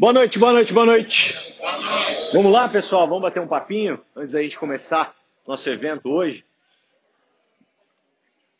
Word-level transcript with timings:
Boa 0.00 0.12
noite, 0.12 0.38
boa 0.38 0.52
noite, 0.52 0.72
boa 0.72 0.86
noite. 0.86 1.34
Vamos 2.32 2.52
lá, 2.52 2.68
pessoal, 2.68 3.08
vamos 3.08 3.22
bater 3.22 3.40
um 3.42 3.48
papinho 3.48 4.00
antes 4.14 4.32
da 4.32 4.40
gente 4.40 4.56
começar 4.56 5.12
nosso 5.44 5.68
evento 5.68 6.08
hoje. 6.08 6.44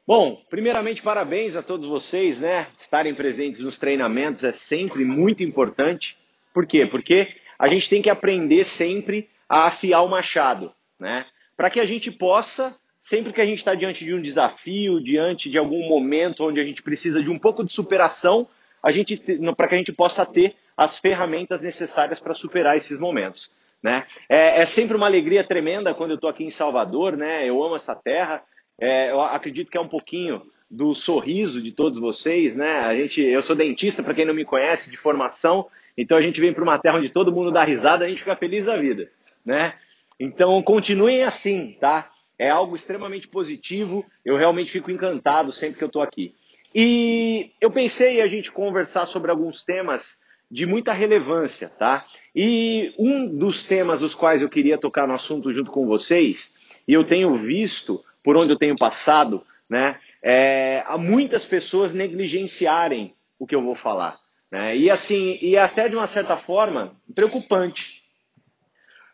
Bom, 0.04 0.42
primeiramente, 0.50 1.00
parabéns 1.00 1.54
a 1.54 1.62
todos 1.62 1.86
vocês, 1.86 2.40
né? 2.40 2.66
Estarem 2.80 3.14
presentes 3.14 3.60
nos 3.60 3.78
treinamentos 3.78 4.42
é 4.42 4.52
sempre 4.52 5.04
muito 5.04 5.44
importante. 5.44 6.16
Por 6.52 6.66
quê? 6.66 6.86
Porque 6.86 7.28
a 7.56 7.68
gente 7.68 7.88
tem 7.88 8.02
que 8.02 8.10
aprender 8.10 8.64
sempre 8.64 9.28
a 9.48 9.68
afiar 9.68 10.04
o 10.04 10.08
machado, 10.08 10.72
né? 10.98 11.24
Para 11.56 11.70
que 11.70 11.78
a 11.78 11.86
gente 11.86 12.10
possa, 12.10 12.74
sempre 13.00 13.32
que 13.32 13.40
a 13.40 13.46
gente 13.46 13.58
está 13.58 13.76
diante 13.76 14.04
de 14.04 14.12
um 14.12 14.20
desafio, 14.20 15.00
diante 15.00 15.48
de 15.48 15.56
algum 15.56 15.88
momento 15.88 16.42
onde 16.42 16.58
a 16.58 16.64
gente 16.64 16.82
precisa 16.82 17.22
de 17.22 17.30
um 17.30 17.38
pouco 17.38 17.64
de 17.64 17.72
superação, 17.72 18.48
a 18.82 18.90
gente 18.90 19.16
para 19.56 19.68
que 19.68 19.74
a 19.76 19.78
gente 19.78 19.92
possa 19.92 20.26
ter 20.26 20.56
as 20.78 20.96
ferramentas 21.00 21.60
necessárias 21.60 22.20
para 22.20 22.34
superar 22.34 22.76
esses 22.76 23.00
momentos. 23.00 23.50
Né? 23.82 24.06
É, 24.28 24.62
é, 24.62 24.66
sempre 24.66 24.96
uma 24.96 25.06
alegria 25.06 25.42
tremenda 25.42 25.92
quando 25.92 26.10
eu 26.10 26.14
estou 26.14 26.30
aqui 26.30 26.44
em 26.44 26.50
Salvador, 26.50 27.16
né? 27.16 27.44
eu 27.44 27.60
amo 27.60 27.74
essa 27.74 27.96
terra, 27.96 28.44
é, 28.80 29.10
eu 29.10 29.20
acredito 29.20 29.72
que 29.72 29.76
é 29.76 29.80
um 29.80 29.88
pouquinho 29.88 30.40
do 30.70 30.94
sorriso 30.94 31.60
de 31.60 31.72
todos 31.72 31.98
vocês, 31.98 32.54
né? 32.54 32.80
A 32.80 32.94
gente, 32.94 33.22
eu 33.22 33.40
sou 33.40 33.56
dentista, 33.56 34.02
para 34.02 34.14
quem 34.14 34.26
não 34.26 34.34
me 34.34 34.44
conhece, 34.44 34.90
de 34.90 34.98
formação, 34.98 35.66
então 35.96 36.16
a 36.16 36.20
gente 36.20 36.40
vem 36.40 36.52
para 36.52 36.62
uma 36.62 36.78
terra 36.78 36.98
onde 36.98 37.08
todo 37.08 37.32
mundo 37.32 37.50
dá 37.50 37.64
risada, 37.64 38.04
a 38.04 38.08
gente 38.08 38.18
fica 38.18 38.36
feliz 38.36 38.66
da 38.66 38.76
vida, 38.76 39.10
né? 39.44 39.74
Então 40.20 40.62
continuem 40.62 41.22
assim, 41.22 41.74
tá? 41.80 42.06
É 42.38 42.50
algo 42.50 42.76
extremamente 42.76 43.26
positivo, 43.26 44.04
eu 44.24 44.36
realmente 44.36 44.70
fico 44.70 44.90
encantado 44.90 45.52
sempre 45.52 45.78
que 45.78 45.84
eu 45.84 45.88
estou 45.88 46.02
aqui. 46.02 46.34
E 46.74 47.50
eu 47.60 47.70
pensei 47.70 48.20
a 48.20 48.26
gente 48.26 48.52
conversar 48.52 49.06
sobre 49.06 49.30
alguns 49.30 49.64
temas 49.64 50.27
de 50.50 50.66
muita 50.66 50.92
relevância, 50.92 51.68
tá? 51.78 52.04
E 52.34 52.94
um 52.98 53.36
dos 53.36 53.66
temas 53.66 54.02
os 54.02 54.14
quais 54.14 54.42
eu 54.42 54.48
queria 54.48 54.78
tocar 54.78 55.06
no 55.06 55.14
assunto 55.14 55.52
junto 55.52 55.70
com 55.70 55.86
vocês, 55.86 56.56
e 56.86 56.92
eu 56.92 57.04
tenho 57.04 57.34
visto 57.34 58.02
por 58.22 58.36
onde 58.36 58.50
eu 58.50 58.58
tenho 58.58 58.76
passado, 58.76 59.42
né? 59.68 59.98
É, 60.22 60.82
há 60.86 60.98
muitas 60.98 61.44
pessoas 61.44 61.94
negligenciarem 61.94 63.14
o 63.38 63.46
que 63.46 63.54
eu 63.54 63.62
vou 63.62 63.74
falar, 63.74 64.18
né? 64.50 64.76
E 64.76 64.90
assim, 64.90 65.38
e 65.40 65.56
até 65.56 65.88
de 65.88 65.94
uma 65.94 66.08
certa 66.08 66.36
forma 66.36 66.96
preocupante. 67.14 67.98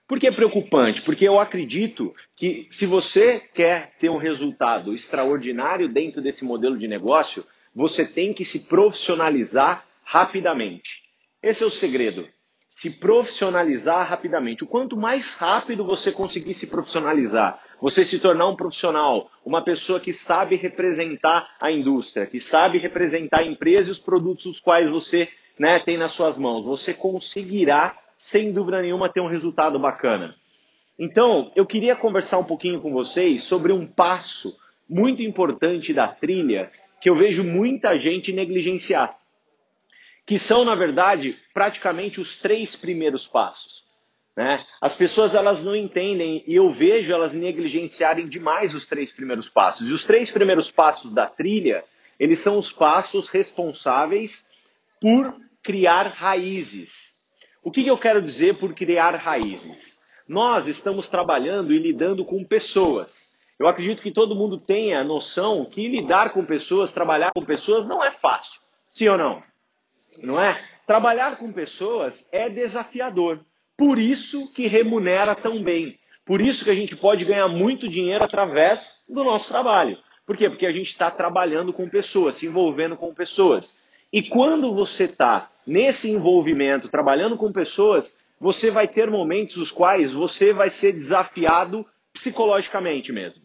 Por 0.06 0.20
que 0.20 0.30
preocupante? 0.30 1.00
Porque 1.02 1.26
eu 1.26 1.40
acredito 1.40 2.14
que 2.36 2.68
se 2.70 2.86
você 2.86 3.40
quer 3.54 3.96
ter 3.98 4.10
um 4.10 4.18
resultado 4.18 4.92
extraordinário 4.92 5.88
dentro 5.88 6.20
desse 6.20 6.44
modelo 6.44 6.76
de 6.76 6.86
negócio, 6.86 7.44
você 7.74 8.06
tem 8.06 8.34
que 8.34 8.44
se 8.44 8.68
profissionalizar 8.68 9.86
rapidamente. 10.04 11.03
Esse 11.44 11.62
é 11.62 11.66
o 11.66 11.70
segredo. 11.70 12.26
Se 12.70 12.98
profissionalizar 12.98 14.08
rapidamente. 14.08 14.64
O 14.64 14.66
quanto 14.66 14.96
mais 14.96 15.36
rápido 15.36 15.84
você 15.84 16.10
conseguir 16.10 16.54
se 16.54 16.70
profissionalizar, 16.70 17.62
você 17.82 18.02
se 18.02 18.18
tornar 18.18 18.48
um 18.48 18.56
profissional, 18.56 19.30
uma 19.44 19.62
pessoa 19.62 20.00
que 20.00 20.14
sabe 20.14 20.56
representar 20.56 21.46
a 21.60 21.70
indústria, 21.70 22.26
que 22.26 22.40
sabe 22.40 22.78
representar 22.78 23.40
a 23.40 23.46
empresa 23.46 23.90
e 23.90 23.92
os 23.92 23.98
produtos 23.98 24.46
os 24.46 24.60
quais 24.60 24.88
você 24.88 25.28
né, 25.58 25.78
tem 25.80 25.98
nas 25.98 26.14
suas 26.14 26.38
mãos, 26.38 26.64
você 26.64 26.94
conseguirá, 26.94 27.94
sem 28.18 28.50
dúvida 28.50 28.80
nenhuma, 28.80 29.12
ter 29.12 29.20
um 29.20 29.28
resultado 29.28 29.78
bacana. 29.78 30.34
Então, 30.98 31.52
eu 31.54 31.66
queria 31.66 31.94
conversar 31.94 32.38
um 32.38 32.46
pouquinho 32.46 32.80
com 32.80 32.90
vocês 32.90 33.44
sobre 33.44 33.70
um 33.70 33.86
passo 33.86 34.50
muito 34.88 35.22
importante 35.22 35.92
da 35.92 36.08
trilha 36.08 36.72
que 37.02 37.10
eu 37.10 37.14
vejo 37.14 37.44
muita 37.44 37.98
gente 37.98 38.32
negligenciar 38.32 39.14
que 40.26 40.38
são, 40.38 40.64
na 40.64 40.74
verdade, 40.74 41.36
praticamente 41.52 42.20
os 42.20 42.40
três 42.40 42.74
primeiros 42.76 43.26
passos. 43.26 43.84
Né? 44.36 44.64
As 44.80 44.96
pessoas 44.96 45.34
elas 45.34 45.62
não 45.62 45.76
entendem 45.76 46.42
e 46.46 46.54
eu 46.56 46.70
vejo 46.70 47.12
elas 47.12 47.32
negligenciarem 47.32 48.28
demais 48.28 48.74
os 48.74 48.86
três 48.86 49.12
primeiros 49.12 49.48
passos. 49.48 49.88
E 49.88 49.92
os 49.92 50.04
três 50.04 50.30
primeiros 50.30 50.70
passos 50.70 51.12
da 51.12 51.26
trilha, 51.26 51.84
eles 52.18 52.40
são 52.40 52.58
os 52.58 52.72
passos 52.72 53.28
responsáveis 53.28 54.52
por 55.00 55.34
criar 55.62 56.08
raízes. 56.08 56.90
O 57.62 57.70
que, 57.70 57.84
que 57.84 57.90
eu 57.90 57.98
quero 57.98 58.20
dizer 58.20 58.58
por 58.58 58.74
criar 58.74 59.14
raízes? 59.14 59.94
Nós 60.26 60.66
estamos 60.66 61.08
trabalhando 61.08 61.72
e 61.72 61.78
lidando 61.78 62.24
com 62.24 62.42
pessoas. 62.44 63.34
Eu 63.58 63.68
acredito 63.68 64.02
que 64.02 64.10
todo 64.10 64.34
mundo 64.34 64.58
tenha 64.58 65.00
a 65.00 65.04
noção 65.04 65.64
que 65.64 65.86
lidar 65.86 66.32
com 66.32 66.44
pessoas, 66.44 66.92
trabalhar 66.92 67.30
com 67.32 67.42
pessoas 67.42 67.86
não 67.86 68.02
é 68.02 68.10
fácil. 68.10 68.60
Sim 68.90 69.08
ou 69.08 69.18
não? 69.18 69.42
Não 70.22 70.40
é? 70.40 70.60
Trabalhar 70.86 71.36
com 71.36 71.52
pessoas 71.52 72.28
é 72.32 72.48
desafiador. 72.48 73.40
Por 73.76 73.98
isso 73.98 74.52
que 74.52 74.66
remunera 74.66 75.34
tão 75.34 75.62
bem. 75.62 75.98
Por 76.24 76.40
isso 76.40 76.64
que 76.64 76.70
a 76.70 76.74
gente 76.74 76.96
pode 76.96 77.24
ganhar 77.24 77.48
muito 77.48 77.88
dinheiro 77.88 78.24
através 78.24 79.04
do 79.08 79.24
nosso 79.24 79.48
trabalho. 79.48 79.98
Por 80.26 80.36
quê? 80.36 80.48
Porque 80.48 80.66
a 80.66 80.72
gente 80.72 80.88
está 80.88 81.10
trabalhando 81.10 81.72
com 81.72 81.88
pessoas, 81.88 82.36
se 82.36 82.46
envolvendo 82.46 82.96
com 82.96 83.12
pessoas. 83.14 83.84
E 84.12 84.22
quando 84.22 84.72
você 84.72 85.04
está 85.04 85.50
nesse 85.66 86.08
envolvimento, 86.08 86.88
trabalhando 86.88 87.36
com 87.36 87.52
pessoas, 87.52 88.24
você 88.40 88.70
vai 88.70 88.88
ter 88.88 89.10
momentos 89.10 89.56
os 89.56 89.70
quais 89.70 90.12
você 90.12 90.52
vai 90.52 90.70
ser 90.70 90.92
desafiado 90.92 91.84
psicologicamente 92.12 93.12
mesmo. 93.12 93.42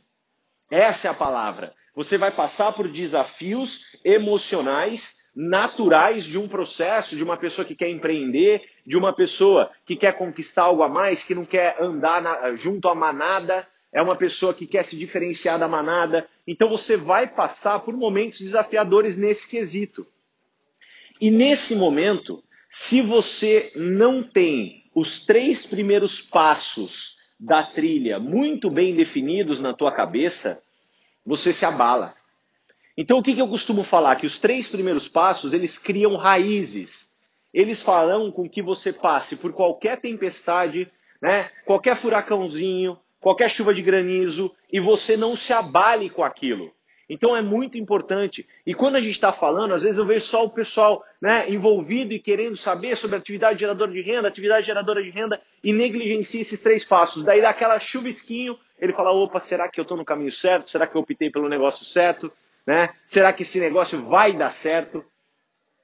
Essa 0.69 1.07
é 1.07 1.11
a 1.11 1.15
palavra. 1.15 1.73
Você 1.95 2.17
vai 2.17 2.31
passar 2.31 2.71
por 2.73 2.87
desafios 2.87 3.97
emocionais 4.05 5.28
naturais 5.39 6.25
de 6.25 6.37
um 6.37 6.49
processo, 6.49 7.15
de 7.15 7.23
uma 7.23 7.37
pessoa 7.37 7.65
que 7.65 7.73
quer 7.73 7.89
empreender, 7.89 8.61
de 8.85 8.97
uma 8.97 9.15
pessoa 9.15 9.71
que 9.85 9.95
quer 9.95 10.17
conquistar 10.17 10.63
algo 10.63 10.83
a 10.83 10.89
mais, 10.89 11.23
que 11.23 11.33
não 11.33 11.45
quer 11.45 11.81
andar 11.81 12.21
na, 12.21 12.57
junto 12.57 12.89
à 12.89 12.93
manada, 12.93 13.65
é 13.93 14.01
uma 14.01 14.17
pessoa 14.17 14.53
que 14.53 14.67
quer 14.67 14.83
se 14.83 14.97
diferenciar 14.97 15.57
da 15.57 15.65
manada. 15.65 16.27
Então 16.45 16.67
você 16.67 16.97
vai 16.97 17.25
passar 17.25 17.79
por 17.85 17.95
momentos 17.95 18.41
desafiadores 18.41 19.15
nesse 19.15 19.49
quesito. 19.49 20.05
E 21.21 21.31
nesse 21.31 21.73
momento, 21.73 22.43
se 22.69 23.01
você 23.01 23.71
não 23.77 24.21
tem 24.21 24.83
os 24.93 25.25
três 25.25 25.65
primeiros 25.65 26.19
passos 26.19 27.15
da 27.39 27.63
trilha 27.63 28.19
muito 28.19 28.69
bem 28.69 28.93
definidos 28.93 29.61
na 29.61 29.73
tua 29.73 29.93
cabeça, 29.93 30.61
você 31.25 31.53
se 31.53 31.63
abala. 31.63 32.13
Então 32.99 33.19
o 33.19 33.23
que, 33.23 33.33
que 33.33 33.41
eu 33.41 33.47
costumo 33.47 33.85
falar? 33.85 34.17
Que 34.17 34.27
os 34.27 34.37
três 34.39 34.67
primeiros 34.67 35.07
passos, 35.07 35.53
eles 35.53 35.77
criam 35.77 36.17
raízes. 36.17 36.91
Eles 37.53 37.81
farão 37.81 38.29
com 38.29 38.47
que 38.49 38.61
você 38.61 38.91
passe 38.91 39.37
por 39.37 39.53
qualquer 39.53 40.01
tempestade, 40.01 40.85
né, 41.21 41.49
qualquer 41.65 41.95
furacãozinho, 41.95 42.99
qualquer 43.21 43.49
chuva 43.49 43.73
de 43.73 43.81
granizo, 43.81 44.53
e 44.69 44.81
você 44.81 45.15
não 45.15 45.37
se 45.37 45.53
abale 45.53 46.09
com 46.09 46.25
aquilo. 46.25 46.73
Então 47.09 47.37
é 47.37 47.41
muito 47.41 47.77
importante. 47.77 48.45
E 48.67 48.73
quando 48.73 48.97
a 48.97 48.99
gente 48.99 49.13
está 49.13 49.31
falando, 49.31 49.73
às 49.73 49.83
vezes 49.83 49.97
eu 49.97 50.05
vejo 50.05 50.25
só 50.25 50.43
o 50.43 50.49
pessoal 50.49 51.01
né, 51.21 51.49
envolvido 51.49 52.13
e 52.13 52.19
querendo 52.19 52.57
saber 52.57 52.97
sobre 52.97 53.15
atividade 53.15 53.61
geradora 53.61 53.93
de 53.93 54.01
renda, 54.01 54.27
atividade 54.27 54.65
geradora 54.65 55.01
de 55.01 55.09
renda, 55.09 55.41
e 55.63 55.71
negligencia 55.71 56.41
esses 56.41 56.61
três 56.61 56.83
passos. 56.83 57.23
Daí 57.23 57.41
dá 57.41 57.51
aquela 57.51 57.79
chuvisquinho, 57.79 58.59
ele 58.77 58.91
fala, 58.91 59.11
opa, 59.11 59.39
será 59.39 59.69
que 59.69 59.79
eu 59.79 59.83
estou 59.83 59.95
no 59.95 60.03
caminho 60.03 60.33
certo? 60.33 60.69
Será 60.69 60.85
que 60.85 60.97
eu 60.97 61.01
optei 61.01 61.31
pelo 61.31 61.47
negócio 61.47 61.85
certo? 61.85 62.29
Né? 62.69 62.93
Será 63.07 63.33
que 63.33 63.41
esse 63.41 63.59
negócio 63.59 63.99
vai 64.05 64.31
dar 64.31 64.51
certo? 64.51 65.03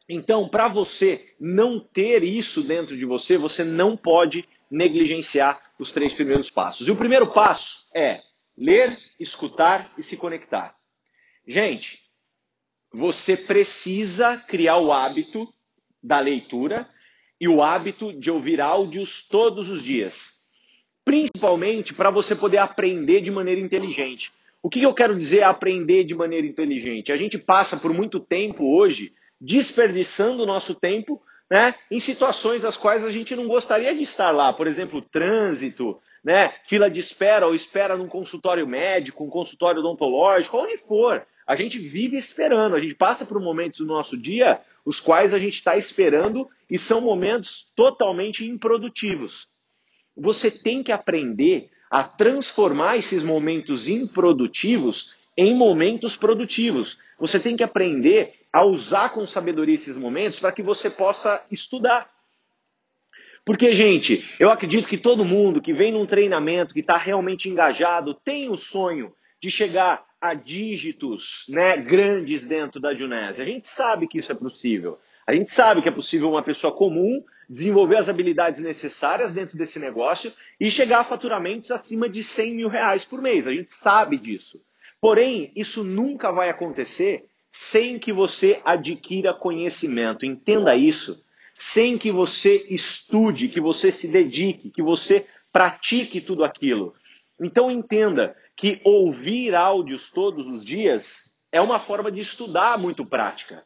Então, 0.07 0.47
para 0.47 0.67
você 0.67 1.19
não 1.39 1.79
ter 1.79 2.23
isso 2.23 2.61
dentro 2.61 2.95
de 2.95 3.03
você, 3.05 3.39
você 3.39 3.63
não 3.63 3.97
pode 3.97 4.47
negligenciar 4.69 5.59
os 5.79 5.91
três 5.91 6.13
primeiros 6.13 6.51
passos. 6.51 6.87
E 6.87 6.91
o 6.91 6.95
primeiro 6.95 7.33
passo 7.33 7.89
é 7.95 8.21
ler, 8.55 8.95
escutar 9.19 9.91
e 9.97 10.03
se 10.03 10.15
conectar. 10.15 10.75
Gente, 11.47 11.99
você 12.93 13.35
precisa 13.35 14.37
criar 14.47 14.77
o 14.77 14.93
hábito 14.93 15.51
da 16.03 16.19
leitura 16.19 16.87
e 17.41 17.47
o 17.47 17.63
hábito 17.63 18.13
de 18.13 18.29
ouvir 18.29 18.61
áudios 18.61 19.27
todos 19.27 19.69
os 19.69 19.81
dias. 19.81 20.15
Principalmente 21.03 21.95
para 21.95 22.11
você 22.11 22.35
poder 22.35 22.59
aprender 22.59 23.21
de 23.21 23.31
maneira 23.31 23.59
inteligente. 23.59 24.31
O 24.65 24.69
que 24.69 24.81
eu 24.81 24.95
quero 24.95 25.15
dizer 25.15 25.43
aprender 25.43 26.05
de 26.05 26.15
maneira 26.15 26.47
inteligente? 26.47 27.11
A 27.11 27.17
gente 27.17 27.37
passa 27.37 27.77
por 27.77 27.93
muito 27.93 28.19
tempo 28.19 28.75
hoje 28.75 29.11
desperdiçando 29.39 30.41
o 30.41 30.45
nosso 30.47 30.73
tempo 30.73 31.21
né, 31.51 31.75
em 31.91 31.99
situações 31.99 32.65
as 32.65 32.75
quais 32.75 33.03
a 33.03 33.11
gente 33.11 33.35
não 33.35 33.45
gostaria 33.45 33.93
de 33.93 34.01
estar 34.01 34.31
lá. 34.31 34.51
Por 34.51 34.65
exemplo, 34.65 35.03
trânsito, 35.03 36.01
né, 36.23 36.51
fila 36.67 36.89
de 36.89 36.99
espera 36.99 37.45
ou 37.45 37.53
espera 37.53 37.95
num 37.95 38.07
consultório 38.07 38.65
médico, 38.65 39.23
um 39.23 39.29
consultório 39.29 39.81
odontológico, 39.81 40.57
onde 40.57 40.79
for. 40.79 41.23
A 41.45 41.55
gente 41.55 41.77
vive 41.77 42.17
esperando, 42.17 42.75
a 42.75 42.79
gente 42.79 42.95
passa 42.95 43.23
por 43.23 43.39
momentos 43.39 43.77
do 43.77 43.85
nosso 43.85 44.17
dia 44.17 44.59
os 44.83 44.99
quais 44.99 45.31
a 45.31 45.37
gente 45.37 45.59
está 45.59 45.77
esperando 45.77 46.49
e 46.67 46.79
são 46.79 47.01
momentos 47.01 47.71
totalmente 47.75 48.43
improdutivos. 48.43 49.47
Você 50.17 50.49
tem 50.49 50.81
que 50.81 50.91
aprender 50.91 51.69
a 51.89 52.03
transformar 52.03 52.97
esses 52.97 53.23
momentos 53.23 53.87
improdutivos 53.87 55.25
em 55.37 55.55
momentos 55.55 56.15
produtivos. 56.15 56.97
Você 57.19 57.39
tem 57.39 57.55
que 57.55 57.63
aprender 57.63 58.33
a 58.51 58.65
usar 58.65 59.09
com 59.13 59.27
sabedoria 59.27 59.75
esses 59.75 59.97
momentos 59.97 60.39
para 60.39 60.51
que 60.51 60.63
você 60.63 60.89
possa 60.89 61.45
estudar. 61.51 62.09
Porque, 63.45 63.73
gente, 63.73 64.27
eu 64.39 64.49
acredito 64.49 64.87
que 64.87 64.97
todo 64.97 65.23
mundo 65.23 65.61
que 65.61 65.73
vem 65.73 65.91
num 65.91 66.05
treinamento, 66.05 66.73
que 66.73 66.79
está 66.79 66.97
realmente 66.97 67.47
engajado, 67.47 68.13
tem 68.13 68.49
o 68.49 68.57
sonho 68.57 69.13
de 69.41 69.51
chegar 69.51 70.03
a 70.19 70.33
dígitos 70.33 71.45
né, 71.49 71.77
grandes 71.77 72.47
dentro 72.47 72.79
da 72.79 72.93
Junese. 72.93 73.41
A 73.41 73.45
gente 73.45 73.67
sabe 73.69 74.07
que 74.07 74.17
isso 74.17 74.31
é 74.31 74.35
possível. 74.35 74.97
A 75.27 75.33
gente 75.33 75.51
sabe 75.51 75.81
que 75.81 75.89
é 75.89 75.91
possível 75.91 76.29
uma 76.29 76.43
pessoa 76.43 76.75
comum 76.75 77.23
desenvolver 77.49 77.97
as 77.97 78.09
habilidades 78.09 78.61
necessárias 78.61 79.33
dentro 79.33 79.57
desse 79.57 79.79
negócio 79.79 80.31
e 80.59 80.69
chegar 80.69 80.99
a 80.99 81.05
faturamentos 81.05 81.71
acima 81.71 82.09
de 82.09 82.23
100 82.23 82.55
mil 82.55 82.69
reais 82.69 83.05
por 83.05 83.21
mês. 83.21 83.47
A 83.47 83.51
gente 83.51 83.73
sabe 83.75 84.17
disso. 84.17 84.59
Porém, 84.99 85.51
isso 85.55 85.83
nunca 85.83 86.31
vai 86.31 86.49
acontecer 86.49 87.25
sem 87.71 87.99
que 87.99 88.11
você 88.11 88.59
adquira 88.65 89.33
conhecimento. 89.33 90.25
Entenda 90.25 90.75
isso. 90.75 91.15
Sem 91.57 91.97
que 91.97 92.11
você 92.11 92.55
estude, 92.69 93.49
que 93.49 93.61
você 93.61 93.91
se 93.91 94.11
dedique, 94.11 94.71
que 94.71 94.81
você 94.81 95.25
pratique 95.51 96.19
tudo 96.19 96.43
aquilo. 96.43 96.93
Então 97.39 97.71
entenda 97.71 98.35
que 98.55 98.81
ouvir 98.83 99.55
áudios 99.55 100.09
todos 100.11 100.47
os 100.47 100.65
dias 100.65 101.47
é 101.51 101.61
uma 101.61 101.79
forma 101.79 102.11
de 102.11 102.19
estudar 102.19 102.77
muito 102.77 103.05
prática. 103.05 103.63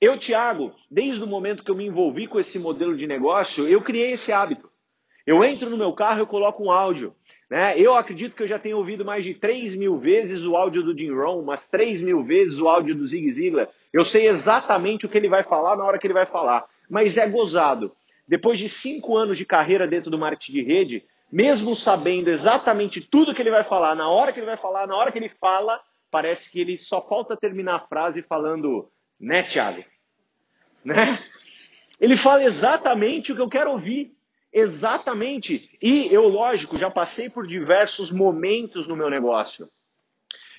Eu, 0.00 0.18
Thiago, 0.18 0.74
desde 0.90 1.22
o 1.22 1.26
momento 1.26 1.64
que 1.64 1.70
eu 1.70 1.74
me 1.74 1.86
envolvi 1.86 2.26
com 2.26 2.38
esse 2.38 2.58
modelo 2.58 2.96
de 2.96 3.06
negócio, 3.06 3.66
eu 3.66 3.80
criei 3.80 4.12
esse 4.12 4.30
hábito. 4.30 4.70
Eu 5.26 5.42
entro 5.42 5.70
no 5.70 5.76
meu 5.76 5.92
carro, 5.94 6.20
eu 6.20 6.26
coloco 6.26 6.62
um 6.62 6.70
áudio. 6.70 7.14
Né? 7.50 7.78
Eu 7.78 7.94
acredito 7.94 8.34
que 8.34 8.42
eu 8.42 8.48
já 8.48 8.58
tenho 8.58 8.76
ouvido 8.76 9.04
mais 9.04 9.24
de 9.24 9.34
3 9.34 9.74
mil 9.74 9.98
vezes 9.98 10.44
o 10.44 10.56
áudio 10.56 10.82
do 10.82 10.96
Jim 10.96 11.12
Rohn, 11.12 11.40
umas 11.40 11.68
3 11.70 12.02
mil 12.02 12.22
vezes 12.24 12.58
o 12.58 12.68
áudio 12.68 12.94
do 12.94 13.06
Zig 13.06 13.32
Ziglar. 13.32 13.68
Eu 13.92 14.04
sei 14.04 14.28
exatamente 14.28 15.06
o 15.06 15.08
que 15.08 15.16
ele 15.16 15.28
vai 15.28 15.42
falar 15.42 15.76
na 15.76 15.84
hora 15.84 15.98
que 15.98 16.06
ele 16.06 16.14
vai 16.14 16.26
falar. 16.26 16.66
Mas 16.90 17.16
é 17.16 17.28
gozado. 17.30 17.92
Depois 18.28 18.58
de 18.58 18.68
5 18.68 19.16
anos 19.16 19.38
de 19.38 19.46
carreira 19.46 19.86
dentro 19.86 20.10
do 20.10 20.18
marketing 20.18 20.52
de 20.52 20.62
rede, 20.62 21.04
mesmo 21.32 21.74
sabendo 21.74 22.30
exatamente 22.30 23.00
tudo 23.00 23.34
que 23.34 23.40
ele 23.40 23.50
vai 23.50 23.64
falar, 23.64 23.94
na 23.94 24.08
hora 24.10 24.32
que 24.32 24.40
ele 24.40 24.46
vai 24.46 24.56
falar, 24.56 24.86
na 24.86 24.96
hora 24.96 25.10
que 25.10 25.18
ele 25.18 25.30
fala, 25.40 25.80
parece 26.10 26.50
que 26.50 26.60
ele 26.60 26.76
só 26.76 27.00
falta 27.00 27.36
terminar 27.36 27.76
a 27.76 27.80
frase 27.80 28.22
falando, 28.22 28.88
né, 29.18 29.42
Thiago? 29.42 29.84
Né? 30.84 31.18
Ele 32.00 32.16
fala 32.16 32.44
exatamente 32.44 33.32
o 33.32 33.34
que 33.34 33.42
eu 33.42 33.48
quero 33.48 33.72
ouvir. 33.72 34.12
Exatamente. 34.52 35.68
E 35.82 36.12
eu, 36.12 36.28
lógico, 36.28 36.78
já 36.78 36.90
passei 36.90 37.28
por 37.28 37.46
diversos 37.46 38.10
momentos 38.10 38.86
no 38.86 38.96
meu 38.96 39.10
negócio. 39.10 39.68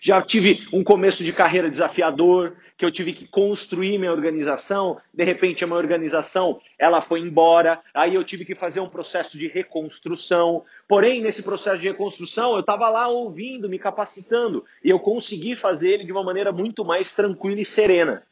Já 0.02 0.22
tive 0.22 0.68
um 0.72 0.84
começo 0.84 1.24
de 1.24 1.34
carreira 1.34 1.72
desafiador, 1.72 2.56
que 2.78 2.86
eu 2.86 2.92
tive 2.92 3.14
que 3.14 3.28
construir 3.28 3.98
minha 3.98 4.12
organização. 4.12 4.96
De 5.12 5.24
repente, 5.24 5.64
a 5.64 5.68
minha 5.68 5.80
organização 5.80 6.56
ela 6.80 7.02
foi 7.02 7.22
embora. 7.22 7.82
Aí 7.94 8.14
eu 8.14 8.24
tive 8.24 8.46
que 8.46 8.54
fazer 8.54 8.80
um 8.80 8.90
processo 8.90 9.38
de 9.38 9.48
reconstrução. 9.48 10.64
Porém, 10.88 11.22
nesse 11.22 11.42
processo 11.42 11.80
de 11.80 11.88
reconstrução, 11.88 12.54
eu 12.54 12.60
estava 12.60 12.90
lá 12.90 13.08
ouvindo, 13.08 13.68
me 13.68 13.80
capacitando. 13.80 14.64
E 14.84 14.90
eu 14.92 15.00
consegui 15.00 15.56
fazer 15.56 15.90
ele 15.90 16.06
de 16.06 16.12
uma 16.12 16.24
maneira 16.24 16.52
muito 16.52 16.86
mais 16.86 17.16
tranquila 17.16 17.60
e 17.60 17.66
serena. 17.66 18.24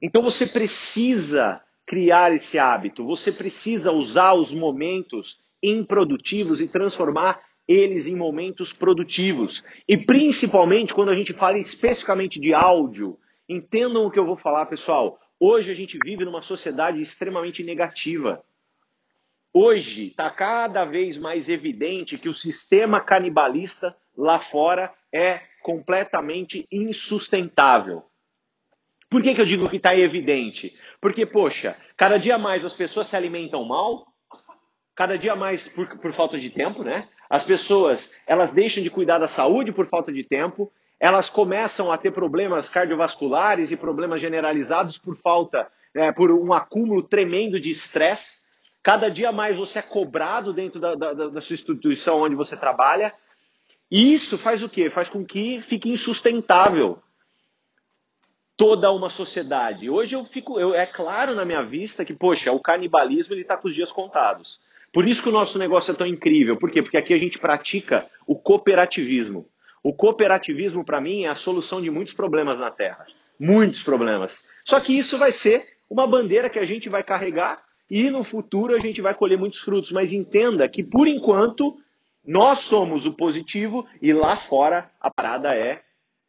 Então 0.00 0.22
você 0.22 0.46
precisa 0.46 1.60
criar 1.86 2.34
esse 2.34 2.58
hábito. 2.58 3.04
Você 3.06 3.32
precisa 3.32 3.92
usar 3.92 4.34
os 4.34 4.52
momentos 4.52 5.38
improdutivos 5.62 6.60
e 6.60 6.68
transformar 6.68 7.40
eles 7.66 8.06
em 8.06 8.14
momentos 8.14 8.72
produtivos. 8.72 9.62
E 9.88 9.96
principalmente 9.96 10.94
quando 10.94 11.10
a 11.10 11.14
gente 11.14 11.32
fala 11.32 11.58
especificamente 11.58 12.38
de 12.38 12.54
áudio, 12.54 13.18
entendam 13.48 14.06
o 14.06 14.10
que 14.10 14.18
eu 14.18 14.26
vou 14.26 14.36
falar, 14.36 14.66
pessoal. 14.66 15.18
Hoje 15.38 15.70
a 15.70 15.74
gente 15.74 15.98
vive 16.04 16.24
numa 16.24 16.42
sociedade 16.42 17.00
extremamente 17.00 17.62
negativa. 17.62 18.42
Hoje 19.52 20.08
está 20.08 20.30
cada 20.30 20.84
vez 20.84 21.16
mais 21.16 21.48
evidente 21.48 22.18
que 22.18 22.28
o 22.28 22.34
sistema 22.34 23.00
canibalista 23.00 23.94
lá 24.16 24.38
fora 24.38 24.92
é 25.12 25.40
completamente 25.62 26.66
insustentável. 26.70 28.02
Por 29.08 29.22
que, 29.22 29.34
que 29.34 29.40
eu 29.40 29.46
digo 29.46 29.68
que 29.68 29.76
está 29.76 29.96
evidente? 29.96 30.72
Porque, 31.00 31.24
poxa, 31.24 31.76
cada 31.96 32.18
dia 32.18 32.38
mais 32.38 32.64
as 32.64 32.74
pessoas 32.74 33.08
se 33.08 33.16
alimentam 33.16 33.64
mal, 33.64 34.06
cada 34.94 35.16
dia 35.16 35.36
mais 35.36 35.74
por, 35.74 36.00
por 36.00 36.12
falta 36.12 36.38
de 36.38 36.50
tempo, 36.50 36.82
né? 36.82 37.08
As 37.30 37.44
pessoas, 37.44 38.08
elas 38.26 38.52
deixam 38.52 38.82
de 38.82 38.90
cuidar 38.90 39.18
da 39.18 39.28
saúde 39.28 39.72
por 39.72 39.88
falta 39.88 40.12
de 40.12 40.24
tempo, 40.24 40.70
elas 40.98 41.28
começam 41.28 41.92
a 41.92 41.98
ter 41.98 42.10
problemas 42.12 42.68
cardiovasculares 42.68 43.70
e 43.70 43.76
problemas 43.76 44.20
generalizados 44.20 44.98
por 44.98 45.16
falta, 45.18 45.68
é, 45.94 46.10
por 46.12 46.30
um 46.30 46.52
acúmulo 46.52 47.02
tremendo 47.02 47.60
de 47.60 47.70
estresse. 47.70 48.46
Cada 48.82 49.08
dia 49.08 49.30
mais 49.30 49.56
você 49.56 49.80
é 49.80 49.82
cobrado 49.82 50.52
dentro 50.52 50.80
da, 50.80 50.94
da, 50.94 51.12
da 51.12 51.40
sua 51.40 51.54
instituição 51.54 52.22
onde 52.22 52.34
você 52.34 52.56
trabalha. 52.56 53.12
E 53.90 54.14
isso 54.14 54.38
faz 54.38 54.62
o 54.62 54.68
quê? 54.68 54.90
Faz 54.90 55.08
com 55.08 55.24
que 55.24 55.60
fique 55.62 55.90
insustentável 55.90 56.98
toda 58.56 58.90
uma 58.90 59.10
sociedade. 59.10 59.90
Hoje 59.90 60.14
eu 60.14 60.24
fico, 60.24 60.58
eu, 60.58 60.74
é 60.74 60.86
claro 60.86 61.34
na 61.34 61.44
minha 61.44 61.62
vista 61.62 62.04
que, 62.04 62.14
poxa, 62.14 62.52
o 62.52 62.60
canibalismo 62.60 63.34
ele 63.34 63.42
está 63.42 63.56
com 63.56 63.68
os 63.68 63.74
dias 63.74 63.92
contados. 63.92 64.58
Por 64.92 65.06
isso 65.06 65.22
que 65.22 65.28
o 65.28 65.32
nosso 65.32 65.58
negócio 65.58 65.92
é 65.92 65.96
tão 65.96 66.06
incrível. 66.06 66.56
Por 66.56 66.70
quê? 66.70 66.82
Porque 66.82 66.96
aqui 66.96 67.12
a 67.12 67.18
gente 67.18 67.38
pratica 67.38 68.06
o 68.26 68.34
cooperativismo. 68.34 69.46
O 69.82 69.94
cooperativismo, 69.94 70.84
para 70.84 71.00
mim, 71.00 71.24
é 71.24 71.28
a 71.28 71.34
solução 71.34 71.82
de 71.82 71.90
muitos 71.90 72.14
problemas 72.14 72.58
na 72.58 72.70
Terra. 72.70 73.04
Muitos 73.38 73.82
problemas. 73.82 74.32
Só 74.64 74.80
que 74.80 74.98
isso 74.98 75.18
vai 75.18 75.32
ser 75.32 75.62
uma 75.90 76.06
bandeira 76.06 76.48
que 76.48 76.58
a 76.58 76.64
gente 76.64 76.88
vai 76.88 77.02
carregar 77.02 77.62
e 77.90 78.10
no 78.10 78.24
futuro 78.24 78.74
a 78.74 78.78
gente 78.78 79.02
vai 79.02 79.14
colher 79.14 79.38
muitos 79.38 79.60
frutos. 79.60 79.92
Mas 79.92 80.12
entenda 80.12 80.66
que, 80.66 80.82
por 80.82 81.06
enquanto, 81.06 81.76
nós 82.26 82.60
somos 82.60 83.04
o 83.04 83.14
positivo 83.14 83.86
e 84.00 84.14
lá 84.14 84.38
fora 84.48 84.90
a 84.98 85.10
parada 85.10 85.54
é 85.54 85.82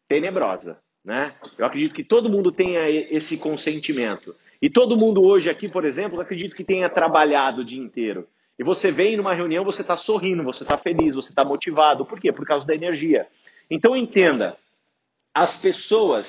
tenebrosa. 0.10 0.78
Né? 1.08 1.34
Eu 1.58 1.66
acredito 1.66 1.96
que 1.96 2.04
todo 2.04 2.30
mundo 2.30 2.52
tenha 2.52 2.90
esse 2.90 3.40
consentimento. 3.40 4.36
E 4.62 4.70
todo 4.70 4.98
mundo 4.98 5.24
hoje 5.24 5.50
aqui, 5.50 5.70
por 5.70 5.86
exemplo, 5.86 6.20
acredito 6.20 6.54
que 6.54 6.66
tenha 6.66 6.90
trabalhado 6.90 7.62
o 7.62 7.64
dia 7.64 7.82
inteiro. 7.82 8.28
E 8.60 8.64
você 8.64 8.92
vem 8.92 9.16
numa 9.16 9.34
reunião, 9.34 9.64
você 9.64 9.80
está 9.80 9.96
sorrindo, 9.96 10.44
você 10.44 10.64
está 10.64 10.78
feliz, 10.78 11.16
você 11.16 11.30
está 11.30 11.46
motivado. 11.46 12.06
Por 12.06 12.20
quê? 12.20 12.34
Por 12.34 12.46
causa 12.46 12.68
da 12.68 12.76
energia. 12.76 13.26
Então 13.72 13.96
entenda, 13.96 14.58
as 15.34 15.62
pessoas 15.62 16.28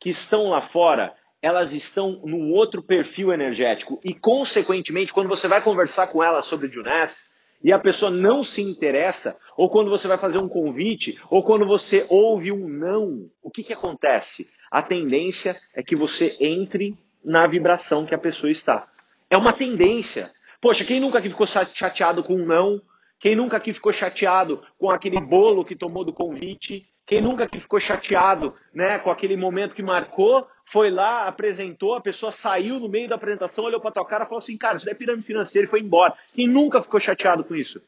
que 0.00 0.10
estão 0.10 0.48
lá 0.48 0.62
fora, 0.62 1.14
elas 1.40 1.72
estão 1.72 2.20
num 2.24 2.50
outro 2.50 2.82
perfil 2.82 3.32
energético. 3.32 4.00
E, 4.04 4.12
consequentemente, 4.12 5.12
quando 5.12 5.28
você 5.28 5.46
vai 5.46 5.62
conversar 5.62 6.08
com 6.08 6.24
elas 6.24 6.46
sobre 6.46 6.68
Juness, 6.72 7.32
e 7.62 7.72
a 7.72 7.78
pessoa 7.78 8.10
não 8.10 8.44
se 8.44 8.62
interessa, 8.62 9.36
ou 9.56 9.68
quando 9.68 9.90
você 9.90 10.06
vai 10.06 10.18
fazer 10.18 10.38
um 10.38 10.48
convite, 10.48 11.18
ou 11.28 11.42
quando 11.42 11.66
você 11.66 12.06
ouve 12.08 12.52
um 12.52 12.68
não, 12.68 13.28
o 13.42 13.50
que, 13.50 13.64
que 13.64 13.72
acontece? 13.72 14.46
A 14.70 14.82
tendência 14.82 15.56
é 15.74 15.82
que 15.82 15.96
você 15.96 16.36
entre 16.40 16.96
na 17.24 17.46
vibração 17.46 18.06
que 18.06 18.14
a 18.14 18.18
pessoa 18.18 18.50
está. 18.50 18.88
É 19.30 19.36
uma 19.36 19.52
tendência. 19.52 20.28
Poxa, 20.60 20.84
quem 20.84 21.00
nunca 21.00 21.18
aqui 21.18 21.28
ficou 21.28 21.46
chateado 21.46 22.22
com 22.22 22.34
um 22.34 22.46
não? 22.46 22.80
Quem 23.20 23.34
nunca 23.34 23.56
aqui 23.56 23.74
ficou 23.74 23.92
chateado 23.92 24.62
com 24.78 24.90
aquele 24.90 25.20
bolo 25.20 25.64
que 25.64 25.76
tomou 25.76 26.04
do 26.04 26.12
convite? 26.12 26.84
Quem 27.08 27.22
nunca 27.22 27.44
aqui 27.44 27.58
ficou 27.58 27.80
chateado 27.80 28.54
né, 28.74 28.98
com 28.98 29.10
aquele 29.10 29.34
momento 29.34 29.74
que 29.74 29.82
marcou, 29.82 30.46
foi 30.66 30.90
lá, 30.90 31.26
apresentou, 31.26 31.94
a 31.94 32.02
pessoa 32.02 32.30
saiu 32.30 32.78
no 32.78 32.86
meio 32.86 33.08
da 33.08 33.14
apresentação, 33.14 33.64
olhou 33.64 33.80
para 33.80 33.92
tua 33.92 34.06
cara 34.06 34.24
e 34.24 34.26
falou 34.26 34.40
assim, 34.40 34.58
cara, 34.58 34.76
isso 34.76 34.84
daí 34.84 34.92
é 34.92 34.96
pirâmide 34.96 35.26
financeira 35.26 35.66
e 35.66 35.70
foi 35.70 35.80
embora. 35.80 36.12
Quem 36.34 36.46
nunca 36.46 36.82
ficou 36.82 37.00
chateado 37.00 37.42
com 37.44 37.56
isso? 37.56 37.82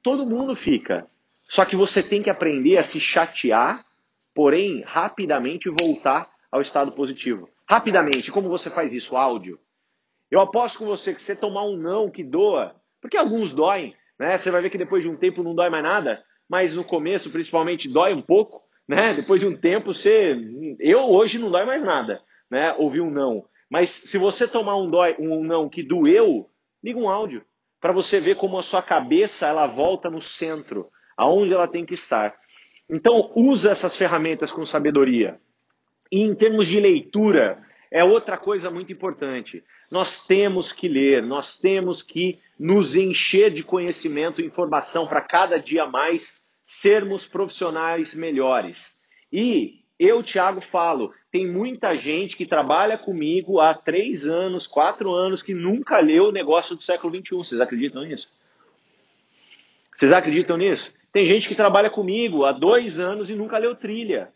Todo 0.00 0.24
mundo 0.24 0.54
fica. 0.54 1.08
Só 1.48 1.64
que 1.64 1.74
você 1.74 2.00
tem 2.00 2.22
que 2.22 2.30
aprender 2.30 2.78
a 2.78 2.84
se 2.84 3.00
chatear, 3.00 3.84
porém, 4.32 4.84
rapidamente 4.86 5.68
voltar 5.68 6.28
ao 6.52 6.62
estado 6.62 6.92
positivo. 6.92 7.50
Rapidamente. 7.68 8.30
Como 8.30 8.48
você 8.48 8.70
faz 8.70 8.94
isso? 8.94 9.16
Áudio. 9.16 9.58
Eu 10.30 10.40
aposto 10.40 10.78
com 10.78 10.86
você 10.86 11.12
que 11.12 11.20
você 11.20 11.34
tomar 11.34 11.64
um 11.64 11.76
não 11.76 12.08
que 12.08 12.22
doa, 12.22 12.76
porque 13.00 13.16
alguns 13.16 13.52
doem, 13.52 13.96
né? 14.16 14.38
Você 14.38 14.52
vai 14.52 14.62
ver 14.62 14.70
que 14.70 14.78
depois 14.78 15.02
de 15.02 15.10
um 15.10 15.16
tempo 15.16 15.42
não 15.42 15.54
dói 15.54 15.68
mais 15.68 15.82
nada, 15.82 16.22
mas 16.48 16.74
no 16.74 16.84
começo, 16.84 17.30
principalmente, 17.30 17.88
dói 17.88 18.14
um 18.14 18.22
pouco, 18.22 18.62
né? 18.88 19.14
Depois 19.14 19.40
de 19.40 19.46
um 19.46 19.56
tempo, 19.56 19.92
você. 19.92 20.36
Eu 20.80 21.00
hoje 21.10 21.38
não 21.38 21.50
dói 21.50 21.64
mais 21.64 21.82
nada, 21.84 22.22
né? 22.50 22.74
Ouvir 22.78 23.00
um 23.00 23.10
não. 23.10 23.44
Mas 23.70 23.90
se 24.10 24.16
você 24.16 24.48
tomar 24.48 24.76
um, 24.76 24.88
dói, 24.88 25.14
um 25.18 25.44
não 25.44 25.68
que 25.68 25.82
doeu, 25.82 26.46
liga 26.82 26.98
um 26.98 27.08
áudio 27.08 27.44
para 27.80 27.92
você 27.92 28.20
ver 28.20 28.36
como 28.36 28.58
a 28.58 28.62
sua 28.62 28.82
cabeça 28.82 29.46
ela 29.46 29.66
volta 29.66 30.10
no 30.10 30.20
centro, 30.20 30.88
aonde 31.16 31.52
ela 31.52 31.68
tem 31.68 31.84
que 31.84 31.94
estar. 31.94 32.34
Então, 32.90 33.30
usa 33.36 33.70
essas 33.70 33.96
ferramentas 33.96 34.50
com 34.50 34.64
sabedoria. 34.64 35.38
E 36.10 36.22
em 36.22 36.34
termos 36.34 36.66
de 36.66 36.80
leitura, 36.80 37.62
é 37.90 38.04
outra 38.04 38.36
coisa 38.36 38.70
muito 38.70 38.92
importante. 38.92 39.62
Nós 39.90 40.26
temos 40.26 40.72
que 40.72 40.88
ler, 40.88 41.22
nós 41.22 41.58
temos 41.58 42.02
que 42.02 42.38
nos 42.58 42.94
encher 42.94 43.50
de 43.50 43.62
conhecimento 43.62 44.40
e 44.40 44.46
informação 44.46 45.06
para 45.06 45.20
cada 45.20 45.58
dia 45.58 45.86
mais 45.86 46.40
sermos 46.66 47.26
profissionais 47.26 48.14
melhores. 48.14 49.08
E 49.32 49.78
Eu, 49.98 50.22
Thiago, 50.22 50.60
falo, 50.60 51.12
tem 51.32 51.50
muita 51.50 51.94
gente 51.94 52.36
que 52.36 52.46
trabalha 52.46 52.96
comigo 52.96 53.60
há 53.60 53.74
três 53.74 54.24
anos, 54.24 54.66
quatro 54.66 55.12
anos, 55.12 55.42
que 55.42 55.52
nunca 55.52 55.98
leu 55.98 56.26
o 56.26 56.32
negócio 56.32 56.76
do 56.76 56.82
século 56.82 57.14
XXI. 57.16 57.36
Vocês 57.36 57.60
acreditam 57.60 58.02
nisso? 58.02 58.28
Vocês 59.96 60.12
acreditam 60.12 60.56
nisso? 60.56 60.94
Tem 61.12 61.26
gente 61.26 61.48
que 61.48 61.56
trabalha 61.56 61.90
comigo 61.90 62.44
há 62.44 62.52
dois 62.52 62.98
anos 63.00 63.28
e 63.28 63.34
nunca 63.34 63.58
leu 63.58 63.74
trilha. 63.74 64.32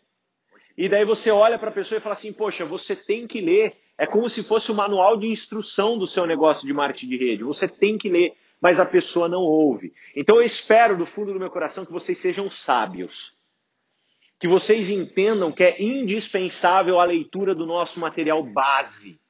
E 0.77 0.89
daí 0.89 1.05
você 1.05 1.29
olha 1.29 1.59
para 1.59 1.69
a 1.69 1.73
pessoa 1.73 1.97
e 1.97 2.01
fala 2.01 2.13
assim: 2.13 2.33
Poxa, 2.33 2.65
você 2.65 2.95
tem 2.95 3.27
que 3.27 3.39
ler. 3.39 3.75
É 3.97 4.07
como 4.07 4.27
se 4.27 4.43
fosse 4.43 4.71
o 4.71 4.75
manual 4.75 5.17
de 5.17 5.27
instrução 5.27 5.97
do 5.97 6.07
seu 6.07 6.25
negócio 6.25 6.65
de 6.65 6.73
marketing 6.73 7.09
de 7.09 7.17
rede. 7.17 7.43
Você 7.43 7.67
tem 7.67 7.97
que 7.97 8.09
ler, 8.09 8.33
mas 8.59 8.79
a 8.79 8.85
pessoa 8.85 9.27
não 9.27 9.41
ouve. 9.41 9.93
Então 10.15 10.37
eu 10.37 10.41
espero 10.41 10.97
do 10.97 11.05
fundo 11.05 11.31
do 11.31 11.39
meu 11.39 11.51
coração 11.51 11.85
que 11.85 11.91
vocês 11.91 12.19
sejam 12.19 12.49
sábios. 12.49 13.33
Que 14.39 14.47
vocês 14.47 14.89
entendam 14.89 15.51
que 15.51 15.63
é 15.63 15.81
indispensável 15.81 16.99
a 16.99 17.05
leitura 17.05 17.53
do 17.53 17.67
nosso 17.67 17.99
material 17.99 18.43
base. 18.43 19.21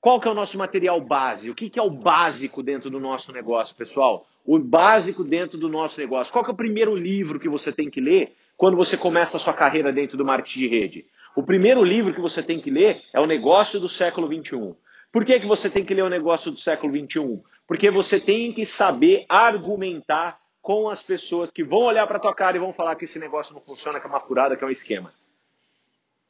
Qual 0.00 0.18
que 0.18 0.26
é 0.26 0.30
o 0.30 0.34
nosso 0.34 0.58
material 0.58 1.00
base? 1.00 1.50
O 1.50 1.54
que, 1.54 1.70
que 1.70 1.78
é 1.78 1.82
o 1.82 1.90
básico 1.90 2.62
dentro 2.62 2.90
do 2.90 2.98
nosso 2.98 3.30
negócio, 3.32 3.76
pessoal? 3.76 4.26
O 4.44 4.58
básico 4.58 5.22
dentro 5.22 5.56
do 5.58 5.68
nosso 5.68 6.00
negócio. 6.00 6.32
Qual 6.32 6.42
que 6.42 6.50
é 6.50 6.54
o 6.54 6.56
primeiro 6.56 6.96
livro 6.96 7.38
que 7.38 7.48
você 7.48 7.70
tem 7.72 7.88
que 7.88 8.00
ler 8.00 8.34
quando 8.62 8.76
você 8.76 8.96
começa 8.96 9.36
a 9.36 9.40
sua 9.40 9.54
carreira 9.54 9.92
dentro 9.92 10.16
do 10.16 10.24
marketing 10.24 10.60
de 10.60 10.68
rede? 10.68 11.06
O 11.34 11.42
primeiro 11.42 11.82
livro 11.82 12.14
que 12.14 12.20
você 12.20 12.40
tem 12.40 12.60
que 12.60 12.70
ler 12.70 13.02
é 13.12 13.18
o 13.18 13.26
Negócio 13.26 13.80
do 13.80 13.88
Século 13.88 14.28
XXI. 14.28 14.76
Por 15.12 15.24
que, 15.24 15.40
que 15.40 15.46
você 15.46 15.68
tem 15.68 15.84
que 15.84 15.92
ler 15.92 16.04
o 16.04 16.08
Negócio 16.08 16.52
do 16.52 16.56
Século 16.56 16.94
XXI? 16.94 17.42
Porque 17.66 17.90
você 17.90 18.20
tem 18.20 18.52
que 18.52 18.64
saber 18.64 19.26
argumentar 19.28 20.36
com 20.60 20.88
as 20.88 21.02
pessoas 21.02 21.50
que 21.50 21.64
vão 21.64 21.80
olhar 21.80 22.06
para 22.06 22.20
tua 22.20 22.32
cara 22.32 22.56
e 22.56 22.60
vão 22.60 22.72
falar 22.72 22.94
que 22.94 23.04
esse 23.04 23.18
negócio 23.18 23.52
não 23.52 23.60
funciona, 23.60 23.98
que 23.98 24.06
é 24.06 24.08
uma 24.08 24.20
furada, 24.20 24.56
que 24.56 24.62
é 24.62 24.66
um 24.68 24.70
esquema. 24.70 25.12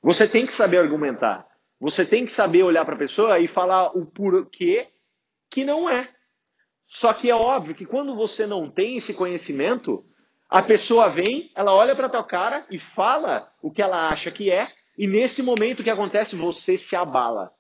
Você 0.03 0.27
tem 0.27 0.47
que 0.47 0.55
saber 0.55 0.79
argumentar. 0.79 1.47
Você 1.79 2.07
tem 2.07 2.25
que 2.25 2.33
saber 2.33 2.63
olhar 2.63 2.87
para 2.87 2.95
a 2.95 2.99
pessoa 2.99 3.39
e 3.41 3.47
falar 3.47 3.95
o 3.95 4.07
porquê 4.07 4.87
que 5.51 5.67
não 5.67 5.87
é. 5.87 6.09
Só 6.89 7.13
que 7.13 7.29
é 7.29 7.35
óbvio 7.35 7.75
que 7.75 7.85
quando 7.85 8.17
você 8.17 8.47
não 8.47 8.71
tem 8.71 8.97
esse 8.97 9.13
conhecimento, 9.13 10.03
a 10.53 10.63
pessoa 10.63 11.09
vem, 11.09 11.51
ela 11.57 11.73
olha 11.73 11.97
para 11.97 12.11
tua 12.11 12.23
cara 12.23 12.67
e 12.71 12.79
fala 12.79 13.51
o 13.63 13.73
que 13.73 13.81
ela 13.81 14.11
acha 14.11 14.31
que 14.31 14.51
é, 14.51 14.69
e 14.99 15.07
nesse 15.07 15.43
momento 15.43 15.83
que 15.83 15.89
acontece? 15.89 16.37
Você 16.37 16.77
se 16.77 16.95
abala. 16.95 17.51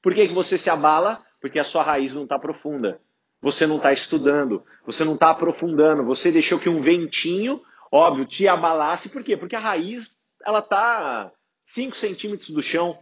Por 0.00 0.14
que, 0.14 0.28
que 0.28 0.32
você 0.32 0.56
se 0.56 0.70
abala? 0.70 1.18
Porque 1.40 1.58
a 1.58 1.64
sua 1.64 1.82
raiz 1.82 2.14
não 2.14 2.22
está 2.22 2.38
profunda. 2.38 3.00
Você 3.42 3.66
não 3.66 3.78
está 3.78 3.92
estudando, 3.92 4.62
você 4.86 5.02
não 5.02 5.14
está 5.14 5.30
aprofundando, 5.30 6.04
você 6.04 6.30
deixou 6.30 6.60
que 6.60 6.68
um 6.68 6.80
ventinho, 6.80 7.60
óbvio, 7.90 8.24
te 8.24 8.46
abalasse. 8.46 9.10
Por 9.10 9.24
quê? 9.24 9.36
Porque 9.36 9.56
a 9.56 9.60
raiz 9.60 10.14
ela 10.46 10.60
está 10.60 11.32
5 11.74 11.96
centímetros 11.96 12.50
do 12.50 12.62
chão. 12.62 12.94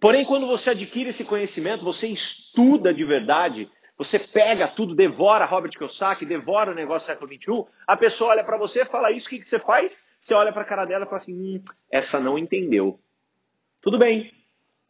Porém, 0.00 0.24
quando 0.24 0.46
você 0.46 0.70
adquire 0.70 1.10
esse 1.10 1.26
conhecimento, 1.26 1.84
você 1.84 2.06
estuda 2.06 2.94
de 2.94 3.04
verdade, 3.04 3.70
você 3.98 4.16
pega 4.20 4.68
tudo, 4.68 4.94
devora 4.94 5.44
Robert 5.44 5.72
Kiyosaki, 5.72 6.24
devora 6.24 6.70
o 6.70 6.74
negócio 6.74 7.08
do 7.08 7.12
século 7.12 7.34
XXI, 7.34 7.72
a 7.84 7.96
pessoa 7.96 8.30
olha 8.30 8.44
para 8.44 8.56
você, 8.56 8.84
fala 8.84 9.10
isso, 9.10 9.26
o 9.26 9.30
que, 9.30 9.40
que 9.40 9.48
você 9.48 9.58
faz? 9.58 10.08
Você 10.20 10.32
olha 10.34 10.52
para 10.52 10.62
a 10.62 10.64
cara 10.64 10.84
dela 10.84 11.04
e 11.04 11.08
fala 11.08 11.20
assim, 11.20 11.34
hum, 11.34 11.62
essa 11.90 12.20
não 12.20 12.38
entendeu. 12.38 13.00
Tudo 13.82 13.98
bem, 13.98 14.32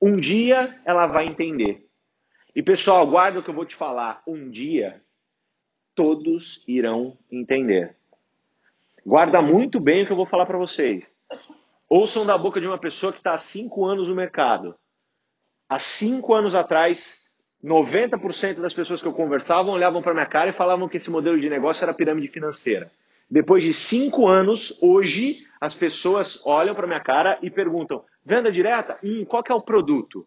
um 0.00 0.14
dia 0.14 0.78
ela 0.84 1.06
vai 1.06 1.26
entender. 1.26 1.88
E 2.54 2.62
pessoal, 2.62 3.06
guarda 3.06 3.38
o 3.38 3.42
que 3.42 3.48
eu 3.48 3.54
vou 3.54 3.64
te 3.64 3.74
falar, 3.74 4.22
um 4.26 4.50
dia 4.50 5.02
todos 5.94 6.62
irão 6.68 7.16
entender. 7.32 7.96
Guarda 9.06 9.40
muito 9.40 9.80
bem 9.80 10.02
o 10.02 10.06
que 10.06 10.12
eu 10.12 10.16
vou 10.16 10.26
falar 10.26 10.44
para 10.44 10.58
vocês. 10.58 11.10
Ouçam 11.88 12.26
da 12.26 12.36
boca 12.36 12.60
de 12.60 12.68
uma 12.68 12.78
pessoa 12.78 13.10
que 13.10 13.18
está 13.18 13.32
há 13.32 13.38
cinco 13.38 13.86
anos 13.86 14.08
no 14.08 14.14
mercado. 14.14 14.76
Há 15.66 15.78
cinco 15.78 16.34
anos 16.34 16.54
atrás, 16.54 17.27
90% 17.64 18.60
das 18.60 18.72
pessoas 18.72 19.00
que 19.00 19.08
eu 19.08 19.12
conversava 19.12 19.70
olhavam 19.70 20.00
para 20.00 20.14
minha 20.14 20.26
cara 20.26 20.50
e 20.50 20.54
falavam 20.54 20.88
que 20.88 20.96
esse 20.96 21.10
modelo 21.10 21.40
de 21.40 21.50
negócio 21.50 21.82
era 21.82 21.94
pirâmide 21.94 22.28
financeira. 22.28 22.90
Depois 23.30 23.62
de 23.62 23.74
cinco 23.74 24.26
anos, 24.26 24.78
hoje, 24.80 25.36
as 25.60 25.74
pessoas 25.74 26.40
olham 26.46 26.74
para 26.74 26.86
minha 26.86 27.00
cara 27.00 27.38
e 27.42 27.50
perguntam: 27.50 28.04
venda 28.24 28.50
direta? 28.50 28.98
Hum, 29.02 29.24
qual 29.24 29.42
que 29.42 29.52
é 29.52 29.54
o 29.54 29.60
produto? 29.60 30.26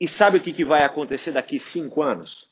E 0.00 0.06
sabe 0.06 0.38
o 0.38 0.42
que, 0.42 0.52
que 0.52 0.64
vai 0.64 0.84
acontecer 0.84 1.32
daqui 1.32 1.58
cinco 1.58 2.02
anos? 2.02 2.46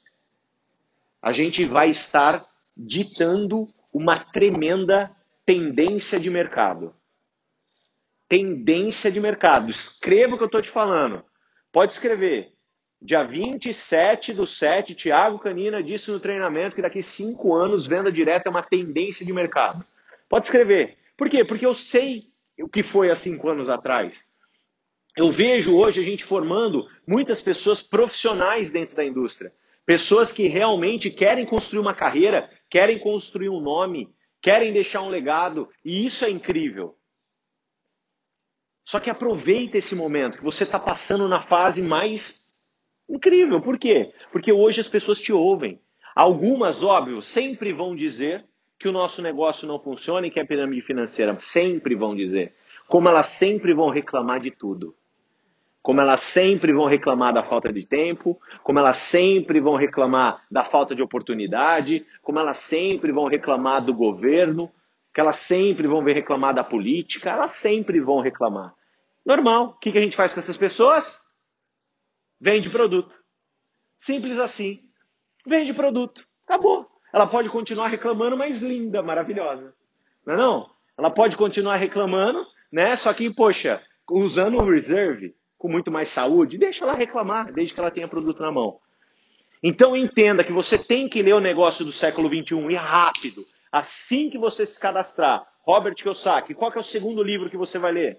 A 1.21 1.33
gente 1.33 1.64
vai 1.66 1.90
estar 1.90 2.45
ditando 2.76 3.69
uma 3.92 4.19
tremenda 4.19 5.14
tendência 5.45 6.19
de 6.19 6.31
mercado. 6.31 6.95
Tendência 8.28 9.12
de 9.12 9.21
mercado. 9.21 9.71
Escreva 9.71 10.35
o 10.35 10.38
que 10.38 10.45
eu 10.45 10.47
estou 10.47 10.62
te 10.62 10.71
falando. 10.71 11.23
Pode 11.71 11.92
escrever. 11.92 12.52
Dia 13.04 13.25
27 13.25 14.32
do 14.32 14.47
7, 14.47 14.94
Tiago 14.94 15.40
Canina 15.40 15.82
disse 15.82 16.09
no 16.09 16.21
treinamento 16.21 16.76
que 16.76 16.82
daqui 16.82 17.02
cinco 17.02 17.52
anos 17.52 17.85
venda 17.85 18.12
direta 18.12 18.49
é 18.49 18.50
uma 18.50 18.62
tendência 18.62 19.26
de 19.26 19.32
mercado. 19.32 19.85
Pode 20.28 20.47
escrever. 20.47 20.97
Por 21.16 21.28
quê? 21.28 21.44
Porque 21.44 21.66
eu 21.66 21.75
sei 21.75 22.23
o 22.61 22.68
que 22.68 22.85
foi 22.85 23.11
há 23.11 23.16
cinco 23.16 23.49
anos 23.49 23.68
atrás. 23.68 24.21
Eu 25.16 25.32
vejo 25.32 25.76
hoje 25.76 26.00
a 26.00 26.04
gente 26.04 26.25
formando 26.25 26.87
muitas 27.06 27.40
pessoas 27.40 27.82
profissionais 27.82 28.71
dentro 28.71 28.94
da 28.94 29.04
indústria. 29.04 29.52
Pessoas 29.85 30.30
que 30.30 30.47
realmente 30.47 31.11
querem 31.11 31.44
construir 31.44 31.80
uma 31.80 31.94
carreira, 31.94 32.49
querem 32.71 33.00
construir 33.00 33.49
um 33.49 33.61
nome, 33.61 34.09
querem 34.40 34.73
deixar 34.73 35.02
um 35.02 35.09
legado. 35.09 35.68
E 35.85 36.06
isso 36.06 36.25
é 36.25 36.30
incrível. 36.30 36.94
Só 38.87 39.00
que 39.00 39.11
aproveita 39.11 39.76
esse 39.76 39.97
momento 39.97 40.38
que 40.38 40.44
você 40.44 40.62
está 40.62 40.78
passando 40.78 41.26
na 41.26 41.42
fase 41.42 41.82
mais 41.82 42.42
Incrível, 43.12 43.61
por 43.61 43.78
quê? 43.78 44.11
Porque 44.33 44.50
hoje 44.50 44.81
as 44.81 44.88
pessoas 44.88 45.21
te 45.21 45.35
ouvem. 45.35 45.78
Algumas, 46.16 46.83
óbvio, 46.83 47.21
sempre 47.21 47.71
vão 47.71 47.95
dizer 47.95 48.42
que 48.81 48.88
o 48.88 48.92
nosso 48.92 49.21
negócio 49.21 49.69
não 49.69 49.78
funciona 49.78 50.26
e 50.26 50.31
que 50.31 50.40
é 50.40 50.47
pirâmide 50.47 50.81
financeira. 50.81 51.38
Sempre 51.40 51.95
vão 51.95 52.16
dizer. 52.16 52.54
Como 52.88 53.09
elas 53.09 53.38
sempre 53.38 53.75
vão 53.75 53.90
reclamar 53.90 54.40
de 54.40 54.50
tudo. 54.50 54.95
Como 55.83 56.00
elas 56.00 56.23
sempre 56.33 56.73
vão 56.73 56.87
reclamar 56.87 57.35
da 57.35 57.42
falta 57.42 57.71
de 57.71 57.85
tempo, 57.85 58.40
como 58.62 58.78
elas 58.78 58.97
sempre 59.11 59.61
vão 59.61 59.76
reclamar 59.76 60.42
da 60.50 60.64
falta 60.64 60.95
de 60.95 61.02
oportunidade, 61.02 62.07
como 62.23 62.38
elas 62.38 62.59
sempre 62.69 63.12
vão 63.12 63.26
reclamar 63.26 63.85
do 63.85 63.92
governo, 63.92 64.71
que 65.12 65.21
elas 65.21 65.37
sempre 65.47 65.87
vão 65.87 66.02
reclamar 66.02 66.54
da 66.54 66.64
política, 66.64 67.28
elas 67.28 67.57
sempre 67.57 68.00
vão 68.00 68.21
reclamar. 68.21 68.73
Normal. 69.26 69.75
O 69.76 69.78
que 69.78 69.97
a 69.99 70.00
gente 70.00 70.16
faz 70.16 70.33
com 70.33 70.40
essas 70.40 70.57
pessoas? 70.57 71.22
Vende 72.43 72.69
produto. 72.71 73.15
Simples 74.01 74.37
assim. 74.37 74.77
Vende 75.47 75.73
produto. 75.73 76.27
Acabou. 76.45 76.89
Ela 77.15 77.29
pode 77.29 77.49
continuar 77.49 77.87
reclamando, 77.87 78.37
mas 78.37 78.61
linda, 78.61 79.01
maravilhosa. 79.01 79.73
Não 80.27 80.35
é 80.35 80.37
não? 80.37 80.71
Ela 80.99 81.09
pode 81.09 81.37
continuar 81.37 81.77
reclamando, 81.77 82.45
né? 82.73 82.97
Só 82.97 83.15
que, 83.15 83.33
poxa, 83.33 83.81
usando 84.11 84.59
o 84.59 84.69
reserve 84.69 85.37
com 85.57 85.69
muito 85.69 85.93
mais 85.93 86.09
saúde, 86.09 86.59
deixa 86.59 86.83
ela 86.83 86.95
reclamar, 86.95 87.53
desde 87.53 87.73
que 87.73 87.79
ela 87.79 87.93
tenha 87.93 88.09
produto 88.09 88.43
na 88.43 88.51
mão. 88.51 88.81
Então 89.63 89.97
entenda 89.97 90.43
que 90.43 90.53
você 90.53 90.77
tem 90.77 91.09
que 91.09 91.23
ler 91.23 91.35
o 91.35 91.41
negócio 91.41 91.85
do 91.85 91.93
século 91.93 92.29
XXI 92.29 92.57
e 92.73 92.75
rápido. 92.75 93.41
Assim 93.71 94.29
que 94.29 94.37
você 94.37 94.67
se 94.67 94.81
cadastrar, 94.81 95.47
Robert 95.65 95.95
Kiyosaki, 95.95 96.55
qual 96.55 96.73
é 96.73 96.79
o 96.81 96.85
segundo 96.85 97.23
livro 97.23 97.49
que 97.49 97.57
você 97.57 97.79
vai 97.79 97.93
ler? 97.93 98.19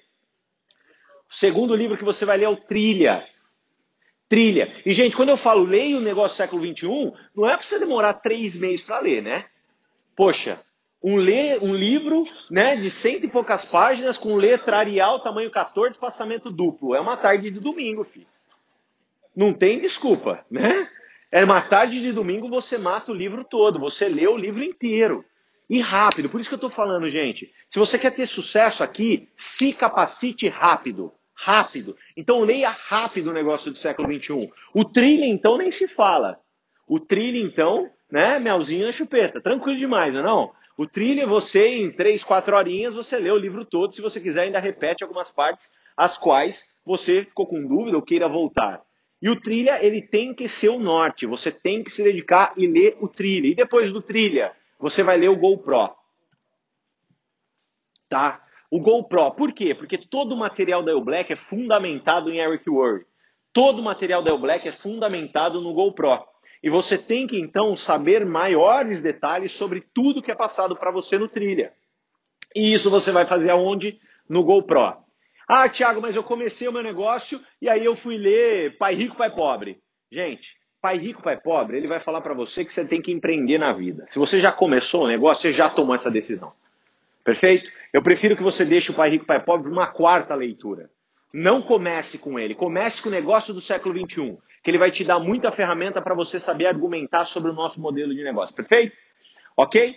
O 1.29 1.33
segundo 1.35 1.75
livro 1.75 1.97
que 1.97 2.05
você 2.05 2.23
vai 2.23 2.37
ler 2.37 2.45
é 2.45 2.49
o 2.49 2.55
Trilha 2.55 3.27
trilha. 4.29 4.73
E, 4.85 4.93
gente, 4.93 5.15
quando 5.15 5.29
eu 5.29 5.37
falo 5.37 5.63
leia 5.63 5.97
o 5.97 6.01
negócio 6.01 6.35
do 6.35 6.37
século 6.37 6.61
XXI, 6.61 7.13
não 7.35 7.49
é 7.49 7.55
para 7.55 7.65
você 7.65 7.79
demorar 7.79 8.15
três 8.15 8.59
meses 8.59 8.81
para 8.81 8.99
ler, 8.99 9.21
né? 9.21 9.45
Poxa, 10.15 10.59
um, 11.03 11.15
lê, 11.15 11.57
um 11.59 11.73
livro 11.73 12.25
né, 12.49 12.75
de 12.75 12.89
cento 12.89 13.25
e 13.25 13.31
poucas 13.31 13.65
páginas 13.69 14.17
com 14.17 14.35
letrarial 14.35 15.19
tamanho 15.21 15.51
14, 15.51 15.91
espaçamento 15.91 16.51
duplo. 16.51 16.95
É 16.95 17.01
uma 17.01 17.17
tarde 17.17 17.51
de 17.51 17.59
domingo, 17.59 18.03
filho. 18.03 18.27
Não 19.35 19.53
tem 19.53 19.79
desculpa, 19.79 20.45
né? 20.49 20.87
É 21.31 21.43
uma 21.43 21.61
tarde 21.61 21.99
de 21.99 22.11
domingo, 22.11 22.47
você 22.47 22.77
mata 22.77 23.11
o 23.11 23.15
livro 23.15 23.43
todo, 23.43 23.79
você 23.79 24.07
lê 24.07 24.27
o 24.27 24.37
livro 24.37 24.63
inteiro. 24.63 25.25
E 25.67 25.79
rápido, 25.79 26.29
por 26.29 26.39
isso 26.39 26.47
que 26.47 26.53
eu 26.53 26.57
estou 26.57 26.69
falando, 26.69 27.09
gente. 27.09 27.51
Se 27.69 27.79
você 27.79 27.97
quer 27.97 28.11
ter 28.15 28.27
sucesso 28.27 28.83
aqui, 28.83 29.29
se 29.35 29.73
capacite 29.73 30.47
rápido 30.47 31.11
rápido. 31.43 31.95
Então 32.15 32.41
leia 32.41 32.69
rápido 32.69 33.29
o 33.29 33.33
negócio 33.33 33.69
do 33.69 33.77
século 33.77 34.07
XXI. 34.13 34.49
O 34.73 34.85
trilha, 34.85 35.25
então, 35.25 35.57
nem 35.57 35.71
se 35.71 35.87
fala. 35.93 36.39
O 36.87 36.99
trilha, 36.99 37.37
então, 37.37 37.89
né, 38.09 38.39
melzinho 38.39 38.85
na 38.85 38.93
chupeta. 38.93 39.41
Tranquilo 39.41 39.77
demais, 39.77 40.13
não 40.13 40.21
é 40.21 40.23
não? 40.23 40.51
O 40.77 40.87
trilha, 40.87 41.27
você, 41.27 41.67
em 41.67 41.91
três, 41.91 42.23
quatro 42.23 42.55
horinhas, 42.55 42.95
você 42.95 43.17
lê 43.17 43.29
o 43.29 43.37
livro 43.37 43.65
todo. 43.65 43.93
Se 43.93 44.01
você 44.01 44.19
quiser, 44.19 44.43
ainda 44.43 44.59
repete 44.59 45.03
algumas 45.03 45.29
partes, 45.29 45.67
as 45.95 46.17
quais 46.17 46.63
você 46.85 47.23
ficou 47.25 47.45
com 47.45 47.67
dúvida 47.67 47.97
ou 47.97 48.01
queira 48.01 48.27
voltar. 48.27 48.81
E 49.21 49.29
o 49.29 49.39
trilha, 49.39 49.83
ele 49.85 50.01
tem 50.01 50.33
que 50.33 50.47
ser 50.47 50.69
o 50.69 50.79
norte. 50.79 51.25
Você 51.25 51.51
tem 51.51 51.83
que 51.83 51.91
se 51.91 52.03
dedicar 52.03 52.53
e 52.57 52.65
ler 52.67 52.97
o 52.99 53.07
trilha. 53.07 53.47
E 53.47 53.55
depois 53.55 53.91
do 53.91 54.01
trilha, 54.01 54.51
você 54.79 55.03
vai 55.03 55.17
ler 55.17 55.29
o 55.29 55.37
GoPro. 55.37 55.91
Tá? 58.09 58.41
O 58.73 58.79
GoPro. 58.79 59.29
Por 59.35 59.53
quê? 59.53 59.75
Porque 59.75 59.99
todo 59.99 60.33
o 60.33 60.37
material 60.37 60.81
da 60.81 60.91
El 60.91 61.03
Black 61.03 61.31
é 61.31 61.35
fundamentado 61.35 62.31
em 62.31 62.39
Eric 62.39 62.67
Worre. 62.67 63.05
Todo 63.53 63.79
o 63.79 63.83
material 63.83 64.23
da 64.23 64.31
El 64.31 64.39
Black 64.39 64.67
é 64.67 64.71
fundamentado 64.71 65.61
no 65.61 65.75
GoPro. 65.75 66.25
E 66.63 66.71
você 66.71 66.97
tem 66.97 67.27
que 67.27 67.39
então 67.39 67.77
saber 67.77 68.25
maiores 68.25 69.03
detalhes 69.03 69.51
sobre 69.51 69.83
tudo 69.93 70.23
que 70.23 70.31
é 70.31 70.35
passado 70.35 70.75
para 70.75 70.89
você 70.89 71.19
no 71.19 71.27
trilha. 71.27 71.71
E 72.55 72.73
isso 72.73 72.89
você 72.89 73.11
vai 73.11 73.27
fazer 73.27 73.51
aonde? 73.51 73.99
No 74.27 74.43
GoPro. 74.43 75.03
Ah, 75.47 75.69
Thiago, 75.69 76.01
mas 76.01 76.15
eu 76.15 76.23
comecei 76.23 76.67
o 76.67 76.73
meu 76.73 76.81
negócio 76.81 77.39
e 77.61 77.69
aí 77.69 77.85
eu 77.85 77.95
fui 77.95 78.17
ler 78.17 78.75
Pai 78.79 78.95
Rico, 78.95 79.15
Pai 79.15 79.29
Pobre. 79.29 79.77
Gente, 80.11 80.49
Pai 80.81 80.97
Rico, 80.97 81.21
Pai 81.21 81.39
Pobre, 81.39 81.77
ele 81.77 81.87
vai 81.87 81.99
falar 81.99 82.21
para 82.21 82.33
você 82.33 82.65
que 82.65 82.73
você 82.73 82.87
tem 82.87 83.03
que 83.03 83.11
empreender 83.11 83.59
na 83.59 83.71
vida. 83.71 84.07
Se 84.09 84.17
você 84.17 84.41
já 84.41 84.51
começou 84.51 85.03
o 85.03 85.07
negócio, 85.07 85.43
você 85.43 85.53
já 85.53 85.69
tomou 85.69 85.93
essa 85.93 86.09
decisão. 86.09 86.51
Perfeito? 87.23 87.69
Eu 87.93 88.01
prefiro 88.01 88.35
que 88.35 88.43
você 88.43 88.65
deixe 88.65 88.91
o 88.91 88.95
Pai 88.95 89.09
Rico, 89.09 89.25
Pai 89.25 89.43
Pobre 89.43 89.71
uma 89.71 89.87
quarta 89.87 90.35
leitura. 90.35 90.89
Não 91.33 91.61
comece 91.61 92.19
com 92.19 92.37
ele. 92.37 92.53
Comece 92.53 93.01
com 93.01 93.09
o 93.09 93.11
negócio 93.11 93.53
do 93.53 93.61
século 93.61 93.97
XXI, 93.97 94.37
que 94.63 94.69
ele 94.69 94.77
vai 94.77 94.91
te 94.91 95.03
dar 95.03 95.19
muita 95.19 95.51
ferramenta 95.51 96.01
para 96.01 96.13
você 96.13 96.39
saber 96.39 96.67
argumentar 96.67 97.25
sobre 97.25 97.51
o 97.51 97.55
nosso 97.55 97.79
modelo 97.79 98.13
de 98.13 98.23
negócio. 98.23 98.55
Perfeito? 98.55 98.95
Ok? 99.57 99.95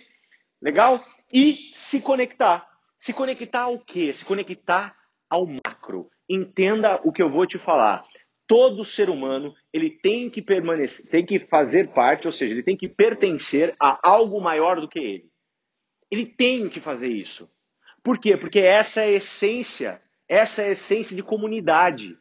Legal? 0.61 0.99
E 1.31 1.53
se 1.89 2.01
conectar. 2.01 2.65
Se 2.99 3.13
conectar 3.13 3.61
ao 3.61 3.79
quê? 3.79 4.13
Se 4.13 4.25
conectar 4.25 4.95
ao 5.29 5.45
macro. 5.45 6.09
Entenda 6.29 6.99
o 7.03 7.11
que 7.11 7.21
eu 7.21 7.29
vou 7.29 7.45
te 7.45 7.59
falar. 7.59 8.01
Todo 8.47 8.85
ser 8.85 9.09
humano 9.09 9.53
ele 9.73 9.89
tem 9.89 10.29
que 10.29 10.41
permanecer, 10.41 11.11
tem 11.11 11.25
que 11.25 11.37
fazer 11.37 11.93
parte, 11.93 12.27
ou 12.27 12.33
seja, 12.33 12.53
ele 12.53 12.63
tem 12.63 12.77
que 12.77 12.87
pertencer 12.87 13.75
a 13.79 13.99
algo 14.01 14.39
maior 14.39 14.79
do 14.79 14.87
que 14.87 14.99
ele. 14.99 15.25
Ele 16.11 16.25
tem 16.25 16.69
que 16.69 16.79
fazer 16.79 17.09
isso. 17.09 17.49
Por 18.03 18.19
quê? 18.19 18.37
Porque 18.37 18.59
essa 18.59 19.01
é 19.01 19.05
a 19.05 19.11
essência, 19.11 19.99
essa 20.29 20.61
é 20.61 20.69
a 20.69 20.71
essência 20.71 21.15
de 21.15 21.23
comunidade. 21.23 22.17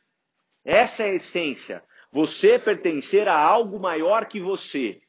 Essa 0.64 1.04
é 1.04 1.10
a 1.10 1.14
essência. 1.14 1.82
Você 2.12 2.58
pertencer 2.58 3.28
a 3.28 3.38
algo 3.38 3.78
maior 3.78 4.26
que 4.26 4.40
você. 4.40 5.00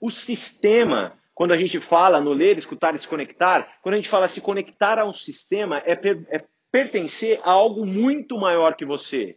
O 0.00 0.10
sistema, 0.10 1.18
quando 1.34 1.52
a 1.52 1.58
gente 1.58 1.80
fala 1.80 2.20
no 2.20 2.32
ler, 2.32 2.58
escutar 2.58 2.94
e 2.94 2.98
se 2.98 3.08
conectar, 3.08 3.66
quando 3.82 3.94
a 3.94 3.98
gente 3.98 4.08
fala 4.08 4.28
se 4.28 4.40
conectar 4.40 4.98
a 4.98 5.04
um 5.04 5.12
sistema, 5.12 5.82
é, 5.84 5.96
per, 5.96 6.24
é 6.30 6.44
pertencer 6.70 7.40
a 7.42 7.50
algo 7.50 7.84
muito 7.84 8.38
maior 8.38 8.76
que 8.76 8.84
você. 8.84 9.36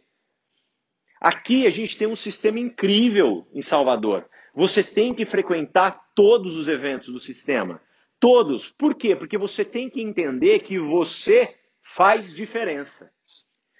Aqui 1.20 1.66
a 1.66 1.70
gente 1.70 1.96
tem 1.96 2.06
um 2.06 2.16
sistema 2.16 2.60
incrível 2.60 3.46
em 3.52 3.62
Salvador. 3.62 4.28
Você 4.54 4.82
tem 4.82 5.14
que 5.14 5.26
frequentar 5.26 6.00
todos 6.14 6.56
os 6.56 6.68
eventos 6.68 7.12
do 7.12 7.20
sistema. 7.20 7.80
Todos. 8.20 8.68
Por 8.70 8.94
quê? 8.94 9.14
Porque 9.14 9.36
você 9.36 9.64
tem 9.64 9.90
que 9.90 10.00
entender 10.00 10.60
que 10.60 10.78
você 10.78 11.54
faz 11.94 12.34
diferença. 12.34 13.10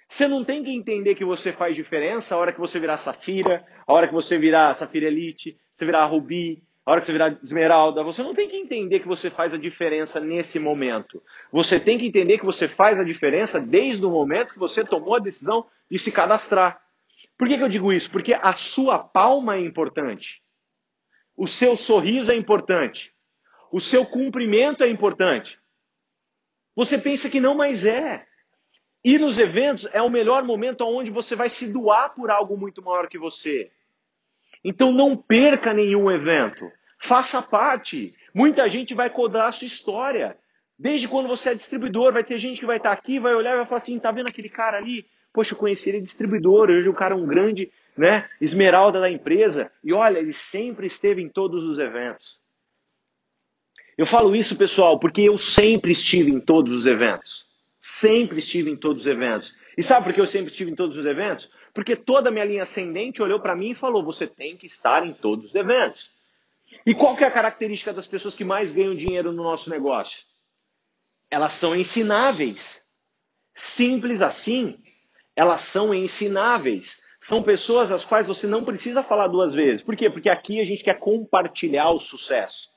Você 0.07 0.27
não 0.27 0.43
tem 0.45 0.63
que 0.63 0.71
entender 0.71 1.15
que 1.15 1.25
você 1.25 1.51
faz 1.51 1.75
diferença 1.75 2.33
a 2.33 2.37
hora 2.37 2.53
que 2.53 2.59
você 2.59 2.79
virar 2.79 2.99
Safira, 2.99 3.65
a 3.85 3.93
hora 3.93 4.07
que 4.07 4.13
você 4.13 4.37
virar 4.37 4.75
Safira 4.75 5.07
Elite, 5.07 5.57
você 5.73 5.85
virar 5.85 6.05
Rubi, 6.05 6.63
a 6.85 6.91
hora 6.91 7.01
que 7.01 7.07
você 7.07 7.11
virar 7.11 7.37
esmeralda, 7.43 8.01
você 8.01 8.23
não 8.23 8.33
tem 8.33 8.47
que 8.47 8.55
entender 8.55 9.01
que 9.01 9.07
você 9.07 9.29
faz 9.29 9.53
a 9.53 9.57
diferença 9.57 10.21
nesse 10.21 10.57
momento. 10.57 11.21
Você 11.51 11.79
tem 11.79 11.97
que 11.97 12.07
entender 12.07 12.37
que 12.37 12.45
você 12.45 12.69
faz 12.69 12.97
a 12.97 13.03
diferença 13.03 13.59
desde 13.59 14.05
o 14.05 14.09
momento 14.09 14.53
que 14.53 14.59
você 14.59 14.85
tomou 14.85 15.15
a 15.15 15.19
decisão 15.19 15.67
de 15.91 15.99
se 15.99 16.11
cadastrar. 16.13 16.79
Por 17.37 17.49
que, 17.49 17.57
que 17.57 17.63
eu 17.63 17.69
digo 17.69 17.91
isso? 17.91 18.09
Porque 18.09 18.33
a 18.33 18.53
sua 18.53 18.99
palma 18.99 19.57
é 19.57 19.59
importante. 19.59 20.41
O 21.35 21.45
seu 21.45 21.75
sorriso 21.75 22.31
é 22.31 22.35
importante. 22.35 23.11
O 23.71 23.79
seu 23.79 24.05
cumprimento 24.05 24.83
é 24.83 24.89
importante. 24.89 25.59
Você 26.75 26.97
pensa 26.97 27.29
que 27.29 27.39
não, 27.39 27.55
mas 27.55 27.85
é. 27.85 28.25
E 29.03 29.17
nos 29.17 29.37
eventos 29.37 29.87
é 29.93 30.01
o 30.01 30.09
melhor 30.09 30.43
momento 30.43 30.81
onde 30.81 31.09
você 31.09 31.35
vai 31.35 31.49
se 31.49 31.71
doar 31.71 32.13
por 32.13 32.29
algo 32.29 32.57
muito 32.57 32.81
maior 32.81 33.07
que 33.07 33.17
você. 33.17 33.71
Então 34.63 34.91
não 34.91 35.15
perca 35.15 35.73
nenhum 35.73 36.11
evento. 36.11 36.69
Faça 37.03 37.41
parte. 37.41 38.13
Muita 38.33 38.69
gente 38.69 38.93
vai 38.93 39.09
codar 39.09 39.47
a 39.47 39.51
sua 39.51 39.67
história. 39.67 40.37
Desde 40.77 41.07
quando 41.07 41.27
você 41.27 41.49
é 41.49 41.55
distribuidor, 41.55 42.13
vai 42.13 42.23
ter 42.23 42.37
gente 42.37 42.59
que 42.59 42.65
vai 42.65 42.77
estar 42.77 42.91
aqui, 42.91 43.19
vai 43.19 43.33
olhar 43.33 43.53
e 43.53 43.57
vai 43.57 43.65
falar 43.65 43.81
assim: 43.81 43.99
tá 43.99 44.11
vendo 44.11 44.29
aquele 44.29 44.49
cara 44.49 44.77
ali? 44.77 45.05
Poxa, 45.33 45.53
eu 45.53 45.57
conheci 45.59 45.89
ele 45.89 46.01
distribuidor, 46.01 46.69
hoje 46.69 46.89
o 46.89 46.93
cara 46.93 47.13
é 47.13 47.17
um 47.17 47.25
grande 47.25 47.71
né, 47.95 48.27
esmeralda 48.39 48.99
da 48.99 49.09
empresa. 49.09 49.71
E 49.83 49.93
olha, 49.93 50.19
ele 50.19 50.33
sempre 50.33 50.87
esteve 50.87 51.21
em 51.21 51.29
todos 51.29 51.65
os 51.65 51.79
eventos. 51.79 52.36
Eu 53.97 54.05
falo 54.05 54.35
isso, 54.35 54.55
pessoal, 54.55 54.99
porque 54.99 55.21
eu 55.21 55.37
sempre 55.37 55.91
estive 55.91 56.29
em 56.29 56.39
todos 56.39 56.71
os 56.73 56.85
eventos. 56.85 57.45
Sempre 57.81 58.39
estive 58.39 58.69
em 58.69 58.75
todos 58.75 59.01
os 59.01 59.07
eventos. 59.07 59.51
E 59.77 59.81
sabe 59.81 60.05
por 60.05 60.13
que 60.13 60.21
eu 60.21 60.27
sempre 60.27 60.51
estive 60.51 60.71
em 60.71 60.75
todos 60.75 60.97
os 60.97 61.05
eventos? 61.05 61.49
Porque 61.73 61.95
toda 61.95 62.29
a 62.29 62.31
minha 62.31 62.45
linha 62.45 62.63
ascendente 62.63 63.21
olhou 63.21 63.39
para 63.39 63.55
mim 63.55 63.71
e 63.71 63.75
falou: 63.75 64.03
você 64.03 64.27
tem 64.27 64.55
que 64.55 64.67
estar 64.67 65.05
em 65.05 65.13
todos 65.13 65.45
os 65.45 65.55
eventos. 65.55 66.09
E 66.85 66.93
qual 66.93 67.15
que 67.15 67.23
é 67.23 67.27
a 67.27 67.31
característica 67.31 67.93
das 67.93 68.07
pessoas 68.07 68.35
que 68.35 68.43
mais 68.43 68.71
ganham 68.71 68.95
dinheiro 68.95 69.31
no 69.31 69.43
nosso 69.43 69.69
negócio? 69.69 70.17
Elas 71.31 71.53
são 71.53 71.75
ensináveis. 71.75 72.59
Simples 73.55 74.21
assim. 74.21 74.75
Elas 75.35 75.61
são 75.71 75.93
ensináveis. 75.93 76.87
São 77.23 77.41
pessoas 77.43 77.91
às 77.91 78.05
quais 78.05 78.27
você 78.27 78.47
não 78.47 78.63
precisa 78.63 79.03
falar 79.03 79.27
duas 79.27 79.53
vezes. 79.53 79.81
Por 79.81 79.95
quê? 79.95 80.09
Porque 80.09 80.29
aqui 80.29 80.59
a 80.59 80.65
gente 80.65 80.83
quer 80.83 80.99
compartilhar 80.99 81.89
o 81.89 81.99
sucesso. 81.99 82.69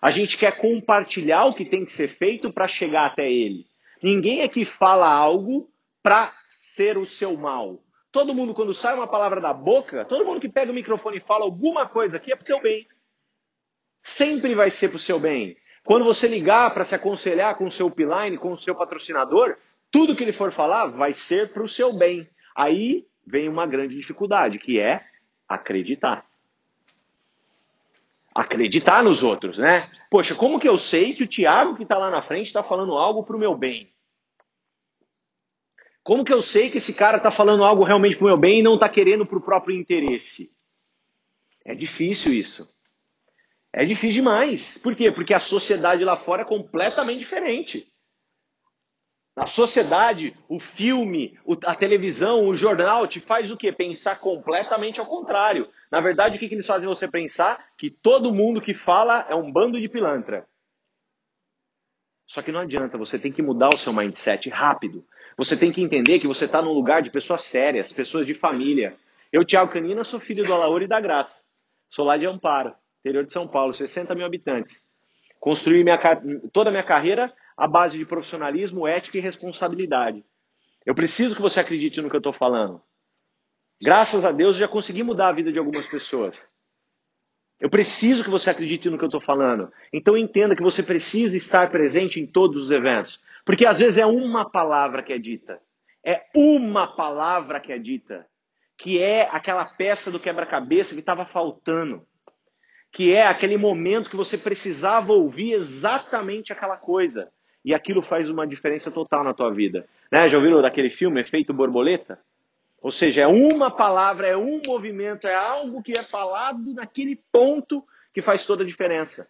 A 0.00 0.10
gente 0.10 0.36
quer 0.36 0.58
compartilhar 0.58 1.46
o 1.46 1.54
que 1.54 1.64
tem 1.64 1.84
que 1.84 1.92
ser 1.92 2.08
feito 2.16 2.52
para 2.52 2.68
chegar 2.68 3.06
até 3.06 3.30
ele. 3.30 3.66
Ninguém 4.02 4.42
aqui 4.42 4.64
fala 4.64 5.08
algo 5.08 5.68
para 6.02 6.30
ser 6.74 6.98
o 6.98 7.06
seu 7.06 7.36
mal. 7.36 7.80
Todo 8.12 8.34
mundo, 8.34 8.54
quando 8.54 8.72
sai 8.74 8.94
uma 8.94 9.08
palavra 9.08 9.40
da 9.40 9.52
boca, 9.52 10.04
todo 10.04 10.24
mundo 10.24 10.40
que 10.40 10.48
pega 10.48 10.70
o 10.70 10.74
microfone 10.74 11.18
e 11.18 11.20
fala 11.20 11.44
alguma 11.44 11.86
coisa 11.86 12.16
aqui 12.16 12.32
é 12.32 12.36
para 12.36 12.44
o 12.44 12.46
teu 12.46 12.60
bem. 12.60 12.86
Sempre 14.02 14.54
vai 14.54 14.70
ser 14.70 14.88
para 14.88 14.96
o 14.96 15.00
seu 15.00 15.18
bem. 15.18 15.56
Quando 15.84 16.04
você 16.04 16.26
ligar 16.26 16.72
para 16.72 16.84
se 16.84 16.94
aconselhar 16.94 17.56
com 17.56 17.66
o 17.66 17.70
seu 17.70 17.86
upline, 17.86 18.38
com 18.38 18.52
o 18.52 18.58
seu 18.58 18.74
patrocinador, 18.74 19.56
tudo 19.90 20.16
que 20.16 20.22
ele 20.22 20.32
for 20.32 20.52
falar 20.52 20.88
vai 20.96 21.14
ser 21.14 21.52
para 21.52 21.62
o 21.62 21.68
seu 21.68 21.92
bem. 21.92 22.28
Aí 22.56 23.04
vem 23.26 23.48
uma 23.48 23.66
grande 23.66 23.96
dificuldade, 23.96 24.58
que 24.58 24.80
é 24.80 25.00
acreditar. 25.48 26.24
Acreditar 28.36 29.02
nos 29.02 29.22
outros, 29.22 29.56
né? 29.56 29.90
Poxa, 30.10 30.34
como 30.34 30.60
que 30.60 30.68
eu 30.68 30.78
sei 30.78 31.14
que 31.14 31.24
o 31.24 31.26
Tiago 31.26 31.74
que 31.74 31.84
está 31.84 31.96
lá 31.96 32.10
na 32.10 32.20
frente 32.20 32.48
está 32.48 32.62
falando 32.62 32.92
algo 32.92 33.24
para 33.24 33.34
o 33.34 33.38
meu 33.38 33.56
bem? 33.56 33.90
Como 36.04 36.24
que 36.24 36.32
eu 36.32 36.42
sei 36.42 36.70
que 36.70 36.78
esse 36.78 36.94
cara 36.94 37.16
está 37.16 37.32
falando 37.32 37.64
algo 37.64 37.82
realmente 37.82 38.16
para 38.16 38.26
o 38.26 38.28
meu 38.28 38.38
bem 38.38 38.60
e 38.60 38.62
não 38.62 38.74
está 38.74 38.88
querendo 38.88 39.26
para 39.26 39.38
o 39.38 39.42
próprio 39.42 39.74
interesse? 39.74 40.44
É 41.64 41.74
difícil 41.74 42.32
isso. 42.32 42.64
É 43.72 43.84
difícil 43.84 44.22
demais. 44.22 44.78
Por 44.82 44.94
quê? 44.94 45.10
Porque 45.10 45.34
a 45.34 45.40
sociedade 45.40 46.04
lá 46.04 46.16
fora 46.16 46.42
é 46.42 46.44
completamente 46.44 47.20
diferente. 47.20 47.86
Na 49.36 49.46
sociedade, 49.46 50.34
o 50.48 50.60
filme, 50.60 51.38
a 51.64 51.74
televisão, 51.74 52.48
o 52.48 52.54
jornal 52.54 53.08
te 53.08 53.18
faz 53.20 53.50
o 53.50 53.56
quê? 53.56 53.72
Pensar 53.72 54.20
completamente 54.20 55.00
ao 55.00 55.06
contrário. 55.06 55.68
Na 55.90 56.00
verdade, 56.00 56.36
o 56.36 56.38
que, 56.38 56.48
que 56.48 56.54
eles 56.54 56.66
fazem 56.66 56.88
você 56.88 57.08
pensar? 57.08 57.58
Que 57.78 57.90
todo 57.90 58.32
mundo 58.32 58.60
que 58.60 58.74
fala 58.74 59.26
é 59.28 59.34
um 59.34 59.52
bando 59.52 59.80
de 59.80 59.88
pilantra. 59.88 60.46
Só 62.26 62.42
que 62.42 62.50
não 62.50 62.60
adianta, 62.60 62.98
você 62.98 63.20
tem 63.20 63.32
que 63.32 63.42
mudar 63.42 63.68
o 63.72 63.78
seu 63.78 63.92
mindset 63.92 64.48
rápido. 64.48 65.04
Você 65.36 65.56
tem 65.56 65.72
que 65.72 65.80
entender 65.80 66.18
que 66.18 66.26
você 66.26 66.46
está 66.46 66.60
num 66.60 66.72
lugar 66.72 67.02
de 67.02 67.10
pessoas 67.10 67.42
sérias, 67.50 67.92
pessoas 67.92 68.26
de 68.26 68.34
família. 68.34 68.96
Eu, 69.32 69.44
Tiago 69.44 69.72
Canina, 69.72 70.02
sou 70.02 70.18
filho 70.18 70.44
do 70.44 70.52
Alaor 70.52 70.82
e 70.82 70.88
da 70.88 71.00
Graça. 71.00 71.44
Sou 71.90 72.04
lá 72.04 72.16
de 72.16 72.26
Amparo 72.26 72.74
interior 73.06 73.24
de 73.24 73.32
São 73.32 73.46
Paulo, 73.46 73.72
60 73.72 74.14
mil 74.16 74.26
habitantes. 74.26 74.74
Construí 75.38 75.84
minha, 75.84 75.98
toda 76.52 76.70
a 76.70 76.72
minha 76.72 76.82
carreira 76.82 77.32
à 77.56 77.68
base 77.68 77.96
de 77.96 78.04
profissionalismo, 78.04 78.86
ética 78.86 79.16
e 79.16 79.20
responsabilidade. 79.20 80.24
Eu 80.84 80.94
preciso 80.94 81.36
que 81.36 81.42
você 81.42 81.60
acredite 81.60 82.00
no 82.00 82.10
que 82.10 82.16
eu 82.16 82.20
estou 82.20 82.32
falando. 82.32 82.82
Graças 83.80 84.24
a 84.24 84.32
Deus, 84.32 84.56
eu 84.56 84.60
já 84.60 84.68
consegui 84.68 85.02
mudar 85.02 85.28
a 85.28 85.32
vida 85.32 85.52
de 85.52 85.58
algumas 85.58 85.86
pessoas. 85.86 86.36
Eu 87.60 87.70
preciso 87.70 88.22
que 88.22 88.30
você 88.30 88.50
acredite 88.50 88.90
no 88.90 88.98
que 88.98 89.04
eu 89.04 89.08
estou 89.08 89.20
falando. 89.20 89.70
Então 89.92 90.16
entenda 90.16 90.54
que 90.54 90.62
você 90.62 90.82
precisa 90.82 91.36
estar 91.36 91.70
presente 91.70 92.20
em 92.20 92.26
todos 92.26 92.62
os 92.62 92.70
eventos. 92.70 93.22
Porque 93.44 93.66
às 93.66 93.78
vezes 93.78 93.98
é 93.98 94.06
uma 94.06 94.50
palavra 94.50 95.02
que 95.02 95.12
é 95.12 95.18
dita. 95.18 95.58
É 96.04 96.22
uma 96.34 96.86
palavra 96.86 97.60
que 97.60 97.72
é 97.72 97.78
dita. 97.78 98.26
Que 98.78 98.98
é 98.98 99.28
aquela 99.30 99.64
peça 99.64 100.10
do 100.10 100.20
quebra-cabeça 100.20 100.92
que 100.92 101.00
estava 101.00 101.24
faltando 101.24 102.06
que 102.96 103.12
é 103.12 103.26
aquele 103.26 103.58
momento 103.58 104.08
que 104.08 104.16
você 104.16 104.38
precisava 104.38 105.12
ouvir 105.12 105.52
exatamente 105.52 106.50
aquela 106.50 106.78
coisa. 106.78 107.30
E 107.62 107.74
aquilo 107.74 108.00
faz 108.00 108.30
uma 108.30 108.46
diferença 108.46 108.90
total 108.90 109.22
na 109.22 109.34
tua 109.34 109.52
vida. 109.52 109.86
Né? 110.10 110.26
Já 110.30 110.38
ouviram 110.38 110.62
daquele 110.62 110.88
filme 110.88 111.20
Efeito 111.20 111.52
Borboleta? 111.52 112.18
Ou 112.86 112.92
seja, 112.92 113.22
é 113.22 113.26
uma 113.26 113.68
palavra, 113.68 114.28
é 114.28 114.36
um 114.36 114.62
movimento, 114.64 115.26
é 115.26 115.34
algo 115.34 115.82
que 115.82 115.98
é 115.98 116.04
falado 116.04 116.72
naquele 116.72 117.18
ponto 117.32 117.82
que 118.14 118.22
faz 118.22 118.46
toda 118.46 118.62
a 118.62 118.66
diferença. 118.66 119.26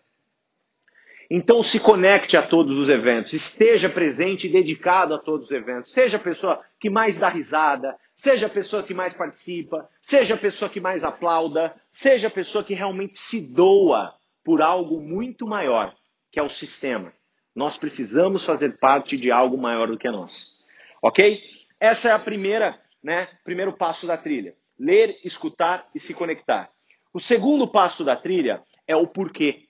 Então 1.31 1.63
se 1.63 1.81
conecte 1.81 2.37
a 2.37 2.47
todos 2.47 2.77
os 2.77 2.91
eventos, 2.91 3.33
esteja 3.33 3.89
presente 3.89 4.47
e 4.47 4.53
dedicado 4.53 5.15
a 5.15 5.19
todos 5.19 5.47
os 5.47 5.53
eventos. 5.53 5.91
Seja 5.91 6.19
a 6.19 6.21
pessoa 6.21 6.63
que 6.79 6.91
mais 6.91 7.19
dá 7.19 7.31
risada, 7.31 7.97
seja 8.19 8.45
a 8.45 8.51
pessoa 8.51 8.83
que 8.83 8.93
mais 8.93 9.17
participa, 9.17 9.89
seja 10.03 10.35
a 10.35 10.39
pessoa 10.39 10.71
que 10.71 10.79
mais 10.79 11.03
aplauda, 11.03 11.75
seja 11.91 12.27
a 12.27 12.31
pessoa 12.31 12.63
que 12.63 12.75
realmente 12.75 13.17
se 13.17 13.55
doa 13.55 14.13
por 14.45 14.61
algo 14.61 15.01
muito 15.01 15.47
maior, 15.47 15.95
que 16.31 16.39
é 16.39 16.43
o 16.43 16.51
sistema. 16.51 17.11
Nós 17.55 17.79
precisamos 17.79 18.45
fazer 18.45 18.79
parte 18.79 19.17
de 19.17 19.31
algo 19.31 19.57
maior 19.57 19.89
do 19.89 19.97
que 19.97 20.11
nós. 20.11 20.59
Ok? 21.01 21.41
Essa 21.81 22.09
é 22.09 22.13
a 22.13 22.19
primeira, 22.19 22.79
né, 23.07 23.29
primeiro 23.45 23.73
passo 23.73 24.05
da 24.05 24.19
trilha. 24.19 24.57
Ler, 24.77 25.17
escutar 25.23 25.89
e 25.95 26.01
se 26.01 26.13
conectar. 26.13 26.69
O 27.15 27.21
segundo 27.21 27.71
passo 27.71 28.05
da 28.05 28.17
trilha 28.17 28.61
é 28.85 28.97
o 28.97 29.07
porquê. 29.07 29.63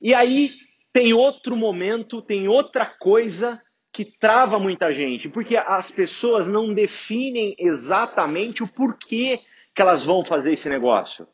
E 0.00 0.14
aí 0.14 0.48
tem 0.90 1.12
outro 1.12 1.54
momento, 1.54 2.22
tem 2.22 2.48
outra 2.48 2.86
coisa 2.86 3.60
que 3.92 4.06
trava 4.06 4.58
muita 4.58 4.90
gente, 4.94 5.28
porque 5.28 5.54
as 5.54 5.90
pessoas 5.90 6.46
não 6.46 6.72
definem 6.72 7.54
exatamente 7.58 8.62
o 8.62 8.72
porquê 8.72 9.38
que 9.74 9.82
elas 9.82 10.02
vão 10.02 10.24
fazer 10.24 10.54
esse 10.54 10.70
negócio. 10.70 11.28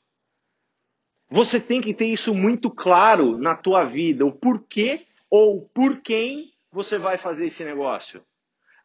Você 1.31 1.61
tem 1.61 1.81
que 1.81 1.95
ter 1.95 2.07
isso 2.07 2.35
muito 2.35 2.69
claro 2.69 3.39
na 3.39 3.55
tua 3.55 3.85
vida, 3.85 4.27
o 4.27 4.33
porquê 4.33 5.07
ou 5.31 5.69
por 5.73 6.03
quem 6.03 6.51
você 6.73 6.99
vai 6.99 7.17
fazer 7.17 7.47
esse 7.47 7.65
negócio. 7.65 8.25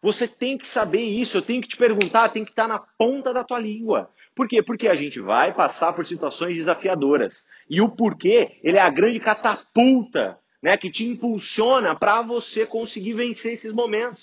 Você 0.04 0.28
tem 0.28 0.58
que 0.58 0.68
saber 0.68 1.02
isso, 1.02 1.38
eu 1.38 1.42
tenho 1.42 1.62
que 1.62 1.70
te 1.70 1.78
perguntar, 1.78 2.28
tem 2.28 2.44
que 2.44 2.52
estar 2.52 2.68
na 2.68 2.78
ponta 2.78 3.34
da 3.34 3.42
tua 3.42 3.58
língua. 3.58 4.10
Por 4.36 4.50
quê? 4.50 4.62
Porque 4.62 4.90
a 4.90 4.96
gente 4.96 5.22
vai 5.22 5.54
passar 5.54 5.94
por 5.94 6.06
situações 6.06 6.58
desafiadoras. 6.58 7.34
E 7.70 7.80
o 7.80 7.88
porquê, 7.88 8.60
ele 8.62 8.78
é 8.78 8.82
a 8.82 8.90
grande 8.90 9.22
catapulta, 9.22 10.38
né, 10.62 10.76
que 10.76 10.92
te 10.92 11.06
impulsiona 11.06 11.96
para 11.96 12.22
você 12.22 12.66
conseguir 12.66 13.14
vencer 13.14 13.54
esses 13.54 13.72
momentos. 13.72 14.22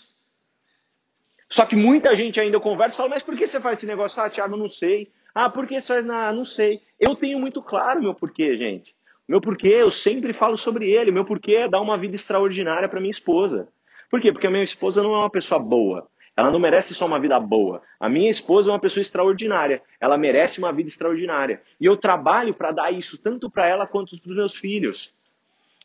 Só 1.49 1.64
que 1.64 1.75
muita 1.75 2.14
gente 2.14 2.38
ainda 2.38 2.61
conversa 2.61 2.95
e 2.95 2.97
fala, 2.99 3.09
mas 3.09 3.23
por 3.23 3.35
que 3.35 3.49
você 3.49 3.59
faz 3.59 3.79
esse 3.79 3.87
negócio? 3.87 4.21
Ah, 4.21 4.29
Thiago, 4.29 4.59
não 4.59 4.69
sei. 4.69 5.11
Ah, 5.35 5.49
por 5.49 5.66
que 5.66 5.81
você 5.81 5.88
faz? 5.88 6.11
Ah, 6.11 6.31
não 6.31 6.45
sei. 6.45 6.81
Eu 7.01 7.16
tenho 7.16 7.40
muito 7.40 7.62
claro 7.62 8.03
meu 8.03 8.14
porquê, 8.14 8.55
gente. 8.59 8.95
Meu 9.27 9.40
porquê, 9.40 9.69
eu 9.69 9.90
sempre 9.90 10.35
falo 10.35 10.59
sobre 10.59 10.90
ele. 10.90 11.11
Meu 11.11 11.25
porquê 11.25 11.55
é 11.55 11.69
dar 11.69 11.81
uma 11.81 11.97
vida 11.97 12.16
extraordinária 12.16 12.88
para 12.88 13.01
minha 13.01 13.11
esposa. 13.11 13.66
Por 14.11 14.20
quê? 14.20 14.33
Porque 14.33 14.46
a 14.46 14.51
minha 14.51 14.64
esposa 14.64 15.03
não 15.03 15.14
é 15.14 15.18
uma 15.18 15.31
pessoa 15.31 15.61
boa. 15.61 16.09
Ela 16.37 16.51
não 16.51 16.59
merece 16.59 16.94
só 16.94 17.07
uma 17.07 17.20
vida 17.20 17.38
boa. 17.38 17.83
A 17.99 18.09
minha 18.09 18.31
esposa 18.31 18.70
é 18.70 18.73
uma 18.73 18.81
pessoa 18.81 19.03
extraordinária. 19.03 19.83
Ela 20.01 20.16
merece 20.18 20.59
uma 20.59 20.73
vida 20.73 20.88
extraordinária. 20.88 21.62
E 21.81 21.87
eu 21.87 21.96
trabalho 21.96 22.55
para 22.55 22.73
dar 22.73 22.90
isso 22.90 23.18
tanto 23.18 23.51
para 23.51 23.68
ela 23.68 23.87
quanto 23.87 24.18
para 24.18 24.31
os 24.31 24.37
meus 24.37 24.57
filhos. 24.57 25.12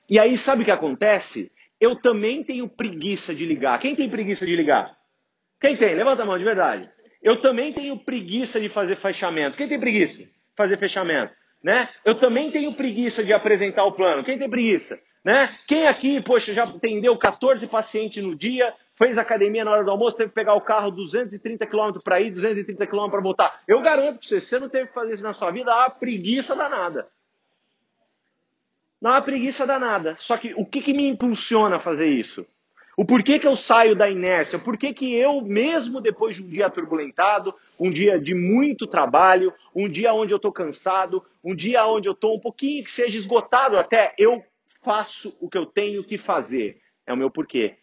E 0.10 0.18
aí, 0.18 0.38
sabe 0.38 0.62
o 0.62 0.66
que 0.66 0.72
acontece? 0.72 1.52
Eu 1.80 1.96
também 1.96 2.44
tenho 2.44 2.70
preguiça 2.70 3.36
de 3.36 3.46
ligar. 3.46 3.80
Quem 3.80 3.96
tem 3.96 4.10
preguiça 4.10 4.46
de 4.46 4.56
ligar? 4.56 4.96
Quem 5.60 5.76
tem? 5.76 5.94
Levanta 5.96 6.24
a 6.24 6.26
mão 6.26 6.38
de 6.38 6.44
verdade. 6.44 6.90
Eu 7.22 7.42
também 7.42 7.74
tenho 7.74 7.98
preguiça 8.00 8.60
de 8.60 8.70
fazer 8.70 8.96
fechamento. 8.98 9.58
Quem 9.58 9.68
tem 9.68 9.80
preguiça? 9.80 10.24
Fazer 10.56 10.78
fechamento. 10.78 11.34
Né? 11.64 11.90
Eu 12.06 12.16
também 12.16 12.52
tenho 12.52 12.74
preguiça 12.76 13.24
de 13.24 13.34
apresentar 13.34 13.84
o 13.84 13.94
plano. 13.94 14.24
Quem 14.24 14.38
tem 14.38 14.50
preguiça? 14.50 14.96
Né? 15.26 15.50
Quem 15.68 15.88
aqui, 15.88 16.22
poxa, 16.22 16.54
já 16.54 16.66
atendeu 16.66 17.18
14 17.18 17.66
pacientes 17.66 18.24
no 18.24 18.36
dia, 18.36 18.72
fez 18.96 19.18
academia 19.18 19.66
na 19.66 19.72
hora 19.72 19.84
do 19.84 19.90
almoço, 19.90 20.16
teve 20.16 20.30
que 20.30 20.36
pegar 20.36 20.54
o 20.54 20.62
carro 20.62 20.92
230 20.92 21.66
km 21.66 22.00
para 22.04 22.22
ir, 22.22 22.30
230 22.30 22.86
km 22.86 23.10
para 23.10 23.22
voltar. 23.22 23.62
Eu 23.68 23.82
garanto 23.82 24.20
para 24.20 24.28
você, 24.28 24.40
você 24.40 24.60
não 24.60 24.70
teve 24.70 24.90
que 24.90 24.94
fazer 24.94 25.16
isso 25.16 25.24
na 25.24 25.34
sua 25.34 25.50
vida, 25.50 25.74
há 25.74 25.90
preguiça 25.90 26.56
danada. 26.56 27.08
Não 29.02 29.14
há 29.14 29.22
preguiça 29.22 29.66
danada. 29.66 30.16
Só 30.20 30.38
que 30.38 30.54
o 30.56 30.64
que, 30.64 30.80
que 30.80 30.94
me 30.94 31.08
impulsiona 31.08 31.78
a 31.78 31.80
fazer 31.80 32.06
isso? 32.06 32.46
O 32.96 33.04
porquê 33.04 33.40
que 33.40 33.48
eu 33.48 33.58
saio 33.58 33.96
da 33.96 34.08
inércia? 34.08 34.60
Por 34.60 34.78
que 34.78 34.96
eu, 35.16 35.42
mesmo 35.42 36.00
depois 36.00 36.36
de 36.36 36.44
um 36.44 36.48
dia 36.48 36.70
turbulentado, 36.70 37.52
um 37.80 37.90
dia 37.90 38.20
de 38.20 38.36
muito 38.36 38.86
trabalho, 38.86 39.52
um 39.76 39.90
dia 39.90 40.14
onde 40.14 40.34
eu 40.34 40.38
estou 40.38 40.52
cansado, 40.52 41.26
um 41.44 41.56
dia 41.56 41.86
onde 41.88 42.08
eu 42.08 42.14
estou 42.14 42.36
um 42.36 42.40
pouquinho 42.40 42.84
que 42.84 42.92
seja 42.92 43.18
esgotado 43.18 43.78
até, 43.78 44.14
eu 44.20 44.42
faço 44.86 45.36
o 45.42 45.50
que 45.50 45.58
eu 45.58 45.66
tenho 45.66 46.04
que 46.04 46.18
fazer? 46.18 46.78
É 47.06 47.12
o 47.12 47.18
meu 47.18 47.30
porquê. 47.30 47.78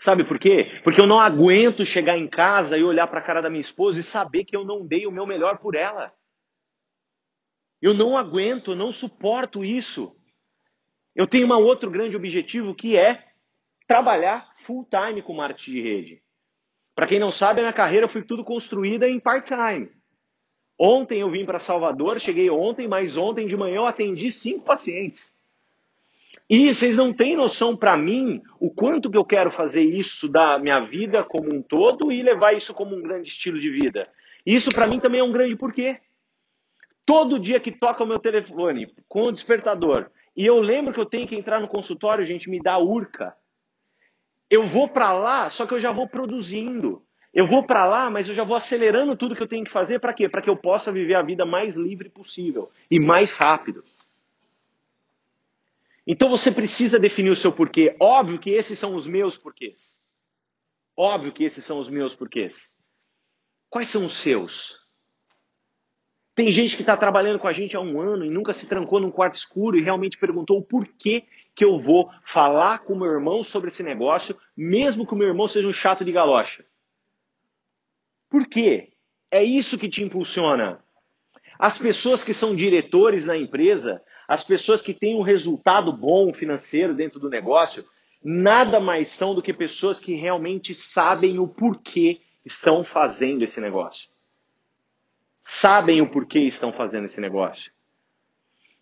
Sabe 0.00 0.26
por 0.26 0.38
quê? 0.38 0.80
Porque 0.82 1.00
eu 1.00 1.06
não 1.06 1.20
aguento 1.20 1.86
chegar 1.86 2.18
em 2.18 2.28
casa 2.28 2.76
e 2.76 2.82
olhar 2.82 3.06
para 3.06 3.20
a 3.20 3.22
cara 3.22 3.40
da 3.40 3.48
minha 3.48 3.60
esposa 3.60 4.00
e 4.00 4.02
saber 4.02 4.44
que 4.44 4.56
eu 4.56 4.64
não 4.64 4.86
dei 4.86 5.06
o 5.06 5.12
meu 5.12 5.26
melhor 5.26 5.58
por 5.58 5.74
ela. 5.74 6.12
Eu 7.80 7.94
não 7.94 8.16
aguento, 8.16 8.72
eu 8.72 8.76
não 8.76 8.90
suporto 8.90 9.64
isso. 9.64 10.10
Eu 11.14 11.26
tenho 11.26 11.46
um 11.46 11.62
outro 11.62 11.90
grande 11.90 12.16
objetivo 12.16 12.74
que 12.74 12.96
é 12.96 13.24
trabalhar 13.86 14.46
full 14.66 14.84
time 14.84 15.22
com 15.22 15.34
marketing 15.34 15.70
de 15.70 15.82
rede. 15.82 16.22
Para 16.94 17.06
quem 17.06 17.18
não 17.18 17.30
sabe, 17.30 17.60
a 17.60 17.62
minha 17.64 17.72
carreira 17.72 18.08
foi 18.08 18.22
tudo 18.22 18.44
construída 18.44 19.08
em 19.08 19.20
part-time. 19.20 19.90
Ontem 20.78 21.20
eu 21.20 21.30
vim 21.30 21.46
para 21.46 21.60
Salvador, 21.60 22.20
cheguei 22.20 22.50
ontem, 22.50 22.86
mas 22.86 23.16
ontem 23.16 23.46
de 23.46 23.56
manhã 23.56 23.76
eu 23.76 23.86
atendi 23.86 24.30
cinco 24.30 24.64
pacientes. 24.64 25.35
E 26.48 26.72
vocês 26.72 26.96
não 26.96 27.12
têm 27.12 27.36
noção 27.36 27.76
para 27.76 27.96
mim 27.96 28.40
o 28.60 28.70
quanto 28.70 29.10
que 29.10 29.18
eu 29.18 29.24
quero 29.24 29.50
fazer 29.50 29.80
isso 29.80 30.28
da 30.28 30.58
minha 30.58 30.80
vida 30.80 31.24
como 31.24 31.52
um 31.52 31.60
todo 31.60 32.12
e 32.12 32.22
levar 32.22 32.52
isso 32.52 32.72
como 32.72 32.94
um 32.94 33.02
grande 33.02 33.28
estilo 33.28 33.60
de 33.60 33.70
vida. 33.70 34.08
Isso 34.44 34.70
para 34.70 34.86
mim 34.86 35.00
também 35.00 35.20
é 35.20 35.24
um 35.24 35.32
grande 35.32 35.56
porquê. 35.56 35.98
Todo 37.04 37.40
dia 37.40 37.58
que 37.58 37.72
toca 37.72 38.04
o 38.04 38.06
meu 38.06 38.20
telefone 38.20 38.88
com 39.08 39.24
o 39.24 39.32
despertador 39.32 40.08
e 40.36 40.46
eu 40.46 40.60
lembro 40.60 40.92
que 40.92 41.00
eu 41.00 41.06
tenho 41.06 41.26
que 41.26 41.34
entrar 41.34 41.60
no 41.60 41.66
consultório, 41.66 42.26
gente, 42.26 42.48
me 42.48 42.60
dá 42.60 42.78
urca. 42.78 43.34
Eu 44.50 44.66
vou 44.66 44.88
para 44.88 45.12
lá, 45.12 45.50
só 45.50 45.66
que 45.66 45.74
eu 45.74 45.80
já 45.80 45.90
vou 45.90 46.08
produzindo. 46.08 47.02
Eu 47.34 47.46
vou 47.46 47.66
para 47.66 47.84
lá, 47.86 48.08
mas 48.08 48.28
eu 48.28 48.34
já 48.34 48.44
vou 48.44 48.56
acelerando 48.56 49.16
tudo 49.16 49.34
que 49.34 49.42
eu 49.42 49.48
tenho 49.48 49.64
que 49.64 49.70
fazer 49.70 49.98
para 49.98 50.14
quê? 50.14 50.28
Para 50.28 50.40
que 50.40 50.48
eu 50.48 50.56
possa 50.56 50.92
viver 50.92 51.14
a 51.14 51.22
vida 51.22 51.44
mais 51.44 51.74
livre 51.74 52.08
possível 52.08 52.70
e 52.90 53.00
mais 53.00 53.36
rápido. 53.36 53.82
Então 56.06 56.28
você 56.28 56.52
precisa 56.52 56.98
definir 56.98 57.30
o 57.30 57.36
seu 57.36 57.52
porquê. 57.52 57.96
Óbvio 58.00 58.38
que 58.38 58.50
esses 58.50 58.78
são 58.78 58.94
os 58.94 59.06
meus 59.06 59.36
porquês. 59.36 59.80
Óbvio 60.96 61.32
que 61.32 61.44
esses 61.44 61.64
são 61.64 61.78
os 61.78 61.88
meus 61.88 62.14
porquês. 62.14 62.54
Quais 63.68 63.90
são 63.90 64.06
os 64.06 64.22
seus? 64.22 64.86
Tem 66.34 66.52
gente 66.52 66.76
que 66.76 66.82
está 66.82 66.96
trabalhando 66.96 67.38
com 67.38 67.48
a 67.48 67.52
gente 67.52 67.76
há 67.76 67.80
um 67.80 68.00
ano 68.00 68.24
e 68.24 68.30
nunca 68.30 68.52
se 68.52 68.68
trancou 68.68 69.00
num 69.00 69.10
quarto 69.10 69.36
escuro 69.36 69.76
e 69.76 69.82
realmente 69.82 70.18
perguntou 70.18 70.58
o 70.58 70.62
porquê 70.62 71.24
que 71.56 71.64
eu 71.64 71.80
vou 71.80 72.10
falar 72.26 72.80
com 72.80 72.94
meu 72.94 73.10
irmão 73.10 73.42
sobre 73.42 73.68
esse 73.68 73.82
negócio, 73.82 74.38
mesmo 74.54 75.06
que 75.06 75.14
o 75.14 75.16
meu 75.16 75.28
irmão 75.28 75.48
seja 75.48 75.66
um 75.66 75.72
chato 75.72 76.04
de 76.04 76.12
galocha. 76.12 76.64
Por 78.28 78.46
quê? 78.46 78.92
É 79.30 79.42
isso 79.42 79.78
que 79.78 79.88
te 79.88 80.02
impulsiona. 80.02 80.78
As 81.58 81.78
pessoas 81.78 82.22
que 82.22 82.34
são 82.34 82.54
diretores 82.54 83.24
na 83.24 83.36
empresa, 83.36 84.02
as 84.28 84.44
pessoas 84.44 84.82
que 84.82 84.92
têm 84.92 85.16
um 85.16 85.22
resultado 85.22 85.92
bom 85.92 86.32
financeiro 86.32 86.94
dentro 86.94 87.20
do 87.20 87.30
negócio, 87.30 87.84
nada 88.22 88.80
mais 88.80 89.16
são 89.16 89.34
do 89.34 89.42
que 89.42 89.52
pessoas 89.52 90.00
que 90.00 90.14
realmente 90.14 90.74
sabem 90.74 91.38
o 91.38 91.46
porquê 91.46 92.20
estão 92.44 92.84
fazendo 92.84 93.44
esse 93.44 93.60
negócio. 93.60 94.08
Sabem 95.42 96.00
o 96.00 96.10
porquê 96.10 96.40
estão 96.40 96.72
fazendo 96.72 97.06
esse 97.06 97.20
negócio. 97.20 97.70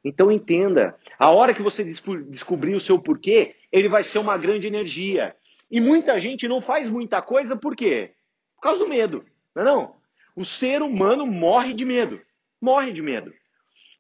Então 0.03 0.33
entenda, 0.33 0.97
a 1.19 1.31
hora 1.31 1.55
que 1.55 1.63
você 1.63 1.85
descobrir 1.85 2.75
o 2.75 2.81
seu 2.81 3.03
porquê, 3.03 3.55
ele 3.71 3.89
vai 3.89 4.03
ser 4.03 4.19
uma 4.19 4.39
grande 4.39 4.67
energia. 4.67 5.35
E 5.71 5.81
muita 5.81 6.21
gente 6.21 6.49
não 6.49 6.61
faz 6.61 6.89
muita 6.89 7.21
coisa 7.21 7.57
por 7.57 7.77
quê? 7.77 8.13
Por 8.55 8.63
causa 8.63 8.85
do 8.85 8.89
medo. 8.89 9.25
Não 9.55 9.63
é 9.63 9.65
não? 9.65 9.97
O 10.37 10.45
ser 10.45 10.83
humano 10.83 11.27
morre 11.27 11.75
de 11.75 11.85
medo. 11.85 12.21
Morre 12.61 12.93
de 12.93 13.03
medo 13.03 13.33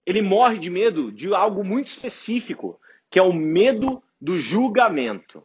ele 0.06 0.20
morre 0.20 0.58
de 0.58 0.70
medo 0.70 1.10
de 1.10 1.32
algo 1.34 1.64
muito 1.64 1.88
específico, 1.88 2.78
que 3.10 3.18
é 3.18 3.22
o 3.22 3.32
medo 3.32 4.02
do 4.20 4.38
julgamento. 4.38 5.42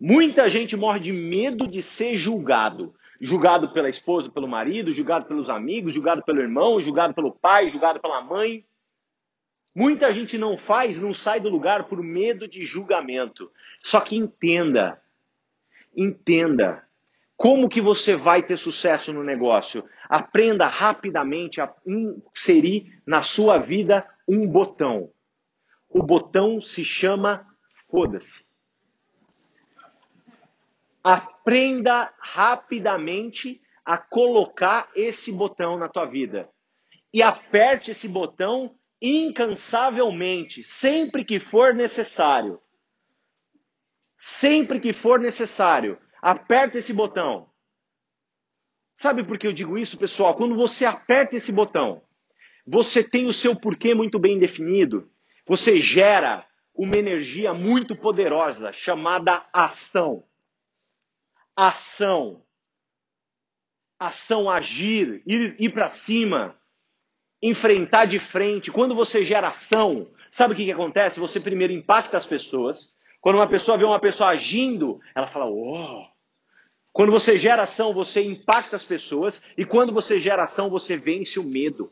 Muita 0.00 0.50
gente 0.50 0.76
morre 0.76 1.00
de 1.00 1.12
medo 1.12 1.66
de 1.66 1.82
ser 1.82 2.16
julgado. 2.16 2.94
Julgado 3.20 3.72
pela 3.72 3.88
esposa, 3.88 4.28
pelo 4.28 4.48
marido, 4.48 4.90
julgado 4.90 5.26
pelos 5.26 5.48
amigos, 5.48 5.94
julgado 5.94 6.22
pelo 6.24 6.40
irmão, 6.40 6.80
julgado 6.80 7.14
pelo 7.14 7.32
pai, 7.32 7.70
julgado 7.70 8.00
pela 8.00 8.20
mãe. 8.22 8.64
Muita 9.74 10.12
gente 10.12 10.36
não 10.36 10.58
faz, 10.58 11.00
não 11.00 11.14
sai 11.14 11.40
do 11.40 11.48
lugar 11.48 11.84
por 11.84 12.02
medo 12.02 12.46
de 12.46 12.64
julgamento. 12.64 13.50
Só 13.82 14.00
que 14.00 14.16
entenda, 14.16 15.00
entenda, 15.96 16.84
como 17.36 17.68
que 17.68 17.80
você 17.80 18.16
vai 18.16 18.42
ter 18.42 18.56
sucesso 18.56 19.12
no 19.12 19.22
negócio? 19.22 19.84
Aprenda 20.08 20.66
rapidamente 20.66 21.60
a 21.60 21.72
inserir 21.86 23.02
na 23.06 23.22
sua 23.22 23.58
vida 23.58 24.06
um 24.28 24.46
botão. 24.46 25.10
O 25.88 26.02
botão 26.02 26.60
se 26.60 26.84
chama 26.84 27.46
foda-se. 27.90 28.44
Aprenda 31.02 32.12
rapidamente 32.18 33.60
a 33.84 33.98
colocar 33.98 34.90
esse 34.96 35.30
botão 35.32 35.78
na 35.78 35.88
tua 35.88 36.06
vida. 36.06 36.48
E 37.12 37.22
aperte 37.22 37.90
esse 37.90 38.08
botão 38.08 38.74
incansavelmente, 39.00 40.64
sempre 40.64 41.24
que 41.24 41.38
for 41.38 41.74
necessário. 41.74 42.58
Sempre 44.40 44.80
que 44.80 44.94
for 44.94 45.20
necessário, 45.20 45.98
aperta 46.22 46.78
esse 46.78 46.92
botão. 46.94 47.50
Sabe 48.94 49.24
por 49.24 49.38
que 49.38 49.46
eu 49.46 49.52
digo 49.52 49.76
isso, 49.76 49.98
pessoal? 49.98 50.34
Quando 50.34 50.54
você 50.54 50.84
aperta 50.84 51.36
esse 51.36 51.50
botão, 51.50 52.02
você 52.66 53.02
tem 53.02 53.26
o 53.26 53.32
seu 53.32 53.58
porquê 53.58 53.94
muito 53.94 54.18
bem 54.18 54.38
definido, 54.38 55.08
você 55.46 55.80
gera 55.80 56.46
uma 56.74 56.96
energia 56.96 57.52
muito 57.52 57.94
poderosa 57.94 58.72
chamada 58.72 59.44
ação. 59.52 60.24
Ação. 61.56 62.42
Ação, 63.98 64.50
agir, 64.50 65.22
ir, 65.26 65.56
ir 65.58 65.72
para 65.72 65.88
cima, 65.90 66.58
enfrentar 67.42 68.06
de 68.06 68.18
frente. 68.18 68.72
Quando 68.72 68.94
você 68.94 69.24
gera 69.24 69.48
ação, 69.48 70.10
sabe 70.32 70.54
o 70.54 70.56
que, 70.56 70.64
que 70.64 70.72
acontece? 70.72 71.20
Você 71.20 71.40
primeiro 71.40 71.72
impacta 71.72 72.16
as 72.16 72.26
pessoas. 72.26 72.96
Quando 73.20 73.36
uma 73.36 73.48
pessoa 73.48 73.78
vê 73.78 73.84
uma 73.84 74.00
pessoa 74.00 74.30
agindo, 74.30 75.00
ela 75.14 75.26
fala, 75.26 75.46
oh, 75.46 76.06
quando 76.94 77.10
você 77.10 77.36
gera 77.36 77.64
ação, 77.64 77.92
você 77.92 78.22
impacta 78.22 78.76
as 78.76 78.84
pessoas. 78.84 79.42
E 79.58 79.64
quando 79.64 79.92
você 79.92 80.20
gera 80.20 80.44
ação, 80.44 80.70
você 80.70 80.96
vence 80.96 81.40
o 81.40 81.42
medo. 81.42 81.90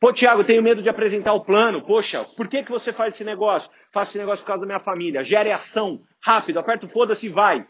Pô, 0.00 0.12
Tiago, 0.12 0.44
tenho 0.44 0.62
medo 0.62 0.80
de 0.80 0.88
apresentar 0.88 1.32
o 1.32 1.44
plano. 1.44 1.84
Poxa, 1.84 2.24
por 2.36 2.46
que, 2.46 2.62
que 2.62 2.70
você 2.70 2.92
faz 2.92 3.12
esse 3.12 3.24
negócio? 3.24 3.68
Faço 3.92 4.12
esse 4.12 4.18
negócio 4.18 4.44
por 4.44 4.46
causa 4.46 4.60
da 4.60 4.66
minha 4.66 4.78
família. 4.78 5.24
Gere 5.24 5.50
ação. 5.50 6.00
Rápido, 6.22 6.60
aperta 6.60 6.86
o 6.86 6.88
foda-se 6.88 7.26
e 7.26 7.28
vai. 7.28 7.66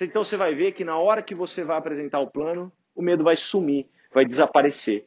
Então 0.00 0.22
você 0.22 0.36
vai 0.36 0.54
ver 0.54 0.70
que 0.70 0.84
na 0.84 0.96
hora 0.96 1.24
que 1.24 1.34
você 1.34 1.64
vai 1.64 1.76
apresentar 1.76 2.20
o 2.20 2.30
plano, 2.30 2.72
o 2.94 3.02
medo 3.02 3.24
vai 3.24 3.36
sumir, 3.36 3.88
vai 4.12 4.24
desaparecer. 4.24 5.02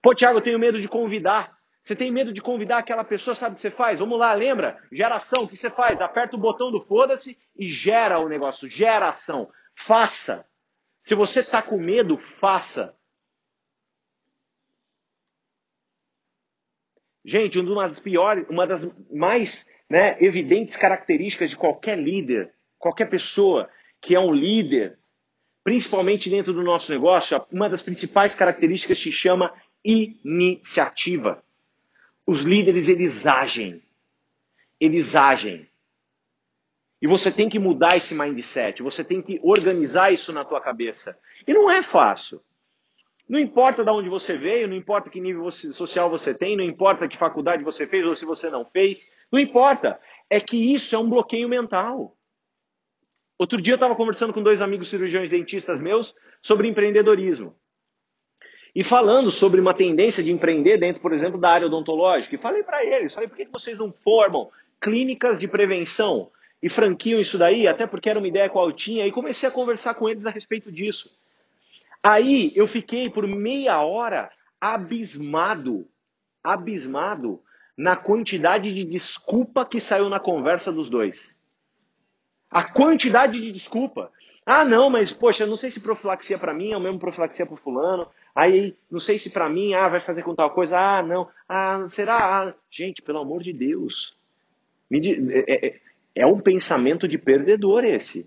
Pô, 0.00 0.14
Tiago, 0.14 0.40
tenho 0.40 0.58
medo 0.58 0.80
de 0.80 0.86
convidar. 0.86 1.52
Você 1.84 1.96
tem 1.96 2.12
medo 2.12 2.32
de 2.32 2.40
convidar 2.40 2.78
aquela 2.78 3.02
pessoa, 3.02 3.34
sabe 3.34 3.52
o 3.52 3.54
que 3.56 3.60
você 3.60 3.70
faz? 3.70 3.98
Vamos 3.98 4.18
lá, 4.18 4.32
lembra? 4.34 4.78
Geração, 4.92 5.44
o 5.44 5.48
que 5.48 5.56
você 5.56 5.68
faz? 5.68 6.00
Aperta 6.00 6.36
o 6.36 6.40
botão 6.40 6.70
do 6.70 6.80
foda-se 6.80 7.36
e 7.56 7.70
gera 7.70 8.20
o 8.20 8.28
negócio, 8.28 8.68
gera 8.68 9.08
ação. 9.08 9.48
Faça. 9.84 10.44
Se 11.04 11.14
você 11.14 11.40
está 11.40 11.60
com 11.60 11.78
medo, 11.78 12.18
faça. 12.38 12.96
Gente, 17.24 17.58
uma 17.58 17.88
das 17.88 17.98
piores, 17.98 18.46
uma 18.48 18.66
das 18.66 18.82
mais 19.10 19.64
né, 19.90 20.16
evidentes 20.20 20.76
características 20.76 21.50
de 21.50 21.56
qualquer 21.56 21.98
líder, 21.98 22.52
qualquer 22.78 23.08
pessoa 23.08 23.68
que 24.00 24.14
é 24.14 24.20
um 24.20 24.32
líder, 24.32 24.98
principalmente 25.64 26.30
dentro 26.30 26.52
do 26.52 26.62
nosso 26.62 26.90
negócio, 26.90 27.44
uma 27.50 27.68
das 27.68 27.82
principais 27.82 28.34
características 28.34 29.00
se 29.00 29.12
chama 29.12 29.52
iniciativa. 29.84 31.42
Os 32.26 32.42
líderes, 32.42 32.88
eles 32.88 33.26
agem. 33.26 33.82
Eles 34.80 35.14
agem. 35.14 35.68
E 37.00 37.06
você 37.06 37.32
tem 37.32 37.48
que 37.48 37.58
mudar 37.58 37.96
esse 37.96 38.14
mindset, 38.14 38.80
você 38.80 39.04
tem 39.04 39.20
que 39.20 39.40
organizar 39.42 40.12
isso 40.12 40.32
na 40.32 40.44
tua 40.44 40.60
cabeça. 40.60 41.12
E 41.46 41.52
não 41.52 41.68
é 41.68 41.82
fácil. 41.82 42.40
Não 43.28 43.40
importa 43.40 43.84
de 43.84 43.90
onde 43.90 44.08
você 44.08 44.36
veio, 44.36 44.68
não 44.68 44.76
importa 44.76 45.10
que 45.10 45.20
nível 45.20 45.50
social 45.50 46.10
você 46.10 46.32
tem, 46.32 46.56
não 46.56 46.64
importa 46.64 47.08
que 47.08 47.16
faculdade 47.16 47.64
você 47.64 47.86
fez 47.86 48.06
ou 48.06 48.14
se 48.14 48.24
você 48.24 48.50
não 48.50 48.64
fez, 48.64 48.98
não 49.32 49.40
importa. 49.40 50.00
É 50.30 50.40
que 50.40 50.74
isso 50.74 50.94
é 50.94 50.98
um 50.98 51.08
bloqueio 51.08 51.48
mental. 51.48 52.16
Outro 53.38 53.60
dia 53.60 53.72
eu 53.72 53.76
estava 53.76 53.96
conversando 53.96 54.32
com 54.32 54.42
dois 54.42 54.60
amigos 54.60 54.88
cirurgiões 54.88 55.30
dentistas 55.30 55.80
meus 55.80 56.14
sobre 56.42 56.68
empreendedorismo. 56.68 57.56
E 58.74 58.82
falando 58.82 59.30
sobre 59.30 59.60
uma 59.60 59.74
tendência 59.74 60.22
de 60.22 60.30
empreender 60.30 60.78
dentro, 60.78 61.02
por 61.02 61.12
exemplo, 61.12 61.38
da 61.38 61.50
área 61.50 61.66
odontológica. 61.66 62.34
E 62.34 62.38
falei 62.38 62.62
para 62.62 62.84
eles, 62.84 63.12
falei, 63.12 63.28
por 63.28 63.36
que 63.36 63.44
vocês 63.44 63.78
não 63.78 63.92
formam 64.02 64.50
clínicas 64.80 65.38
de 65.38 65.46
prevenção 65.46 66.30
e 66.62 66.70
franquiam 66.70 67.20
isso 67.20 67.36
daí? 67.36 67.68
Até 67.68 67.86
porque 67.86 68.08
era 68.08 68.18
uma 68.18 68.28
ideia 68.28 68.48
qual 68.48 68.68
eu 68.68 68.74
tinha. 68.74 69.06
E 69.06 69.12
comecei 69.12 69.48
a 69.48 69.52
conversar 69.52 69.94
com 69.94 70.08
eles 70.08 70.24
a 70.24 70.30
respeito 70.30 70.72
disso. 70.72 71.10
Aí 72.02 72.50
eu 72.56 72.66
fiquei 72.66 73.10
por 73.10 73.28
meia 73.28 73.80
hora 73.82 74.30
abismado, 74.60 75.86
abismado 76.42 77.40
na 77.76 77.96
quantidade 77.96 78.72
de 78.72 78.84
desculpa 78.84 79.66
que 79.66 79.80
saiu 79.80 80.08
na 80.08 80.18
conversa 80.18 80.72
dos 80.72 80.88
dois. 80.88 81.42
A 82.50 82.72
quantidade 82.72 83.40
de 83.40 83.52
desculpa. 83.52 84.10
Ah, 84.44 84.64
não, 84.64 84.90
mas 84.90 85.12
poxa, 85.12 85.46
não 85.46 85.56
sei 85.56 85.70
se 85.70 85.80
profilaxia 85.82 86.38
para 86.38 86.52
mim 86.52 86.72
é 86.72 86.76
o 86.76 86.80
mesmo 86.80 86.98
profilaxia 86.98 87.46
para 87.46 87.56
fulano. 87.58 88.08
Aí, 88.34 88.76
não 88.90 88.98
sei 88.98 89.18
se 89.18 89.32
para 89.32 89.48
mim, 89.48 89.74
ah, 89.74 89.88
vai 89.88 90.00
fazer 90.00 90.22
com 90.22 90.34
tal 90.34 90.50
coisa. 90.50 90.76
Ah, 90.76 91.02
não. 91.02 91.28
Ah, 91.48 91.88
será? 91.90 92.16
Ah, 92.48 92.54
gente, 92.70 93.02
pelo 93.02 93.20
amor 93.20 93.42
de 93.42 93.52
Deus. 93.52 94.16
É, 94.90 95.68
é, 95.68 95.80
é 96.14 96.26
um 96.26 96.40
pensamento 96.40 97.06
de 97.06 97.18
perdedor 97.18 97.84
esse. 97.84 98.24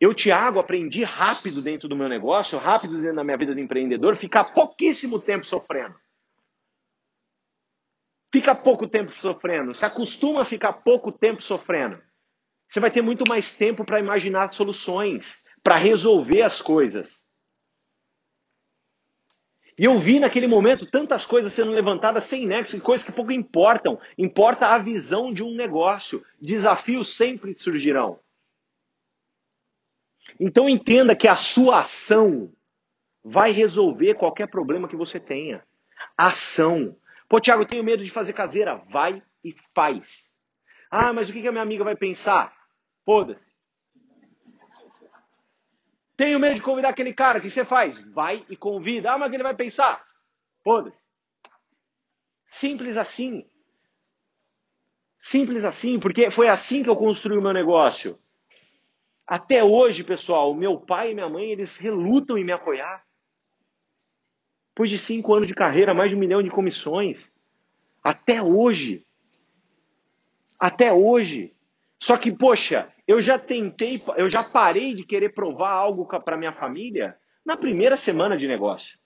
Eu, 0.00 0.14
Tiago, 0.14 0.60
aprendi 0.60 1.02
rápido 1.02 1.60
dentro 1.60 1.88
do 1.88 1.96
meu 1.96 2.08
negócio, 2.08 2.58
rápido 2.58 3.00
dentro 3.00 3.16
da 3.16 3.24
minha 3.24 3.36
vida 3.36 3.54
de 3.54 3.60
empreendedor, 3.60 4.16
ficar 4.16 4.52
pouquíssimo 4.52 5.20
tempo 5.20 5.44
sofrendo. 5.44 5.96
Fica 8.32 8.54
pouco 8.54 8.86
tempo 8.86 9.10
sofrendo. 9.12 9.74
Se 9.74 9.84
acostuma 9.84 10.42
a 10.42 10.44
ficar 10.44 10.72
pouco 10.72 11.10
tempo 11.10 11.42
sofrendo. 11.42 12.00
Você 12.68 12.80
vai 12.80 12.90
ter 12.90 13.02
muito 13.02 13.24
mais 13.26 13.56
tempo 13.56 13.84
para 13.84 13.98
imaginar 13.98 14.50
soluções, 14.52 15.44
para 15.62 15.76
resolver 15.76 16.42
as 16.42 16.60
coisas. 16.60 17.26
E 19.78 19.84
eu 19.84 19.98
vi 20.00 20.18
naquele 20.18 20.48
momento 20.48 20.90
tantas 20.90 21.24
coisas 21.24 21.54
sendo 21.54 21.70
levantadas 21.70 22.28
sem 22.28 22.46
nexo, 22.46 22.82
coisas 22.82 23.06
que 23.06 23.14
pouco 23.14 23.30
importam. 23.30 23.98
Importa 24.18 24.66
a 24.66 24.78
visão 24.78 25.32
de 25.32 25.42
um 25.42 25.54
negócio. 25.54 26.20
Desafios 26.40 27.16
sempre 27.16 27.56
surgirão. 27.58 28.18
Então 30.38 30.68
entenda 30.68 31.14
que 31.14 31.28
a 31.28 31.36
sua 31.36 31.82
ação 31.82 32.52
vai 33.24 33.52
resolver 33.52 34.14
qualquer 34.14 34.48
problema 34.50 34.88
que 34.88 34.96
você 34.96 35.20
tenha. 35.20 35.62
Ação. 36.16 36.96
Pô, 37.28 37.40
Tiago, 37.40 37.62
eu 37.62 37.68
tenho 37.68 37.84
medo 37.84 38.04
de 38.04 38.10
fazer 38.10 38.32
caseira. 38.32 38.82
Vai 38.90 39.22
e 39.44 39.54
faz. 39.74 40.08
Ah, 40.90 41.12
mas 41.12 41.30
o 41.30 41.32
que 41.32 41.46
a 41.46 41.52
minha 41.52 41.62
amiga 41.62 41.84
vai 41.84 41.94
pensar? 41.94 42.57
Foda-se. 43.08 43.40
Tenho 46.14 46.38
medo 46.38 46.56
de 46.56 46.60
convidar 46.60 46.90
aquele 46.90 47.14
cara. 47.14 47.38
O 47.38 47.40
que 47.40 47.50
você 47.50 47.64
faz? 47.64 47.98
Vai 48.12 48.44
e 48.50 48.54
convida. 48.54 49.10
Ah, 49.10 49.16
mas 49.16 49.32
ele 49.32 49.42
vai 49.42 49.54
pensar. 49.54 49.98
Foda-se. 50.62 50.98
Simples 52.44 52.98
assim. 52.98 53.48
Simples 55.22 55.64
assim, 55.64 55.98
porque 55.98 56.30
foi 56.30 56.48
assim 56.48 56.82
que 56.82 56.90
eu 56.90 56.96
construí 56.96 57.38
o 57.38 57.40
meu 57.40 57.54
negócio. 57.54 58.14
Até 59.26 59.64
hoje, 59.64 60.04
pessoal, 60.04 60.54
meu 60.54 60.78
pai 60.78 61.12
e 61.12 61.14
minha 61.14 61.30
mãe, 61.30 61.50
eles 61.50 61.78
relutam 61.78 62.36
em 62.36 62.44
me 62.44 62.52
apoiar. 62.52 63.02
Depois 64.74 64.90
de 64.90 64.98
cinco 64.98 65.32
anos 65.32 65.48
de 65.48 65.54
carreira, 65.54 65.94
mais 65.94 66.10
de 66.10 66.16
um 66.16 66.20
milhão 66.20 66.42
de 66.42 66.50
comissões. 66.50 67.32
Até 68.04 68.42
hoje. 68.42 69.02
Até 70.60 70.92
hoje. 70.92 71.54
Só 71.98 72.18
que, 72.18 72.30
poxa, 72.30 72.94
eu 73.08 73.22
já 73.22 73.38
tentei, 73.38 74.02
eu 74.18 74.28
já 74.28 74.44
parei 74.44 74.94
de 74.94 75.02
querer 75.02 75.30
provar 75.30 75.70
algo 75.70 76.06
para 76.06 76.36
minha 76.36 76.52
família 76.52 77.16
na 77.42 77.56
primeira 77.56 77.96
semana 77.96 78.36
de 78.36 78.46
negócio. 78.46 78.98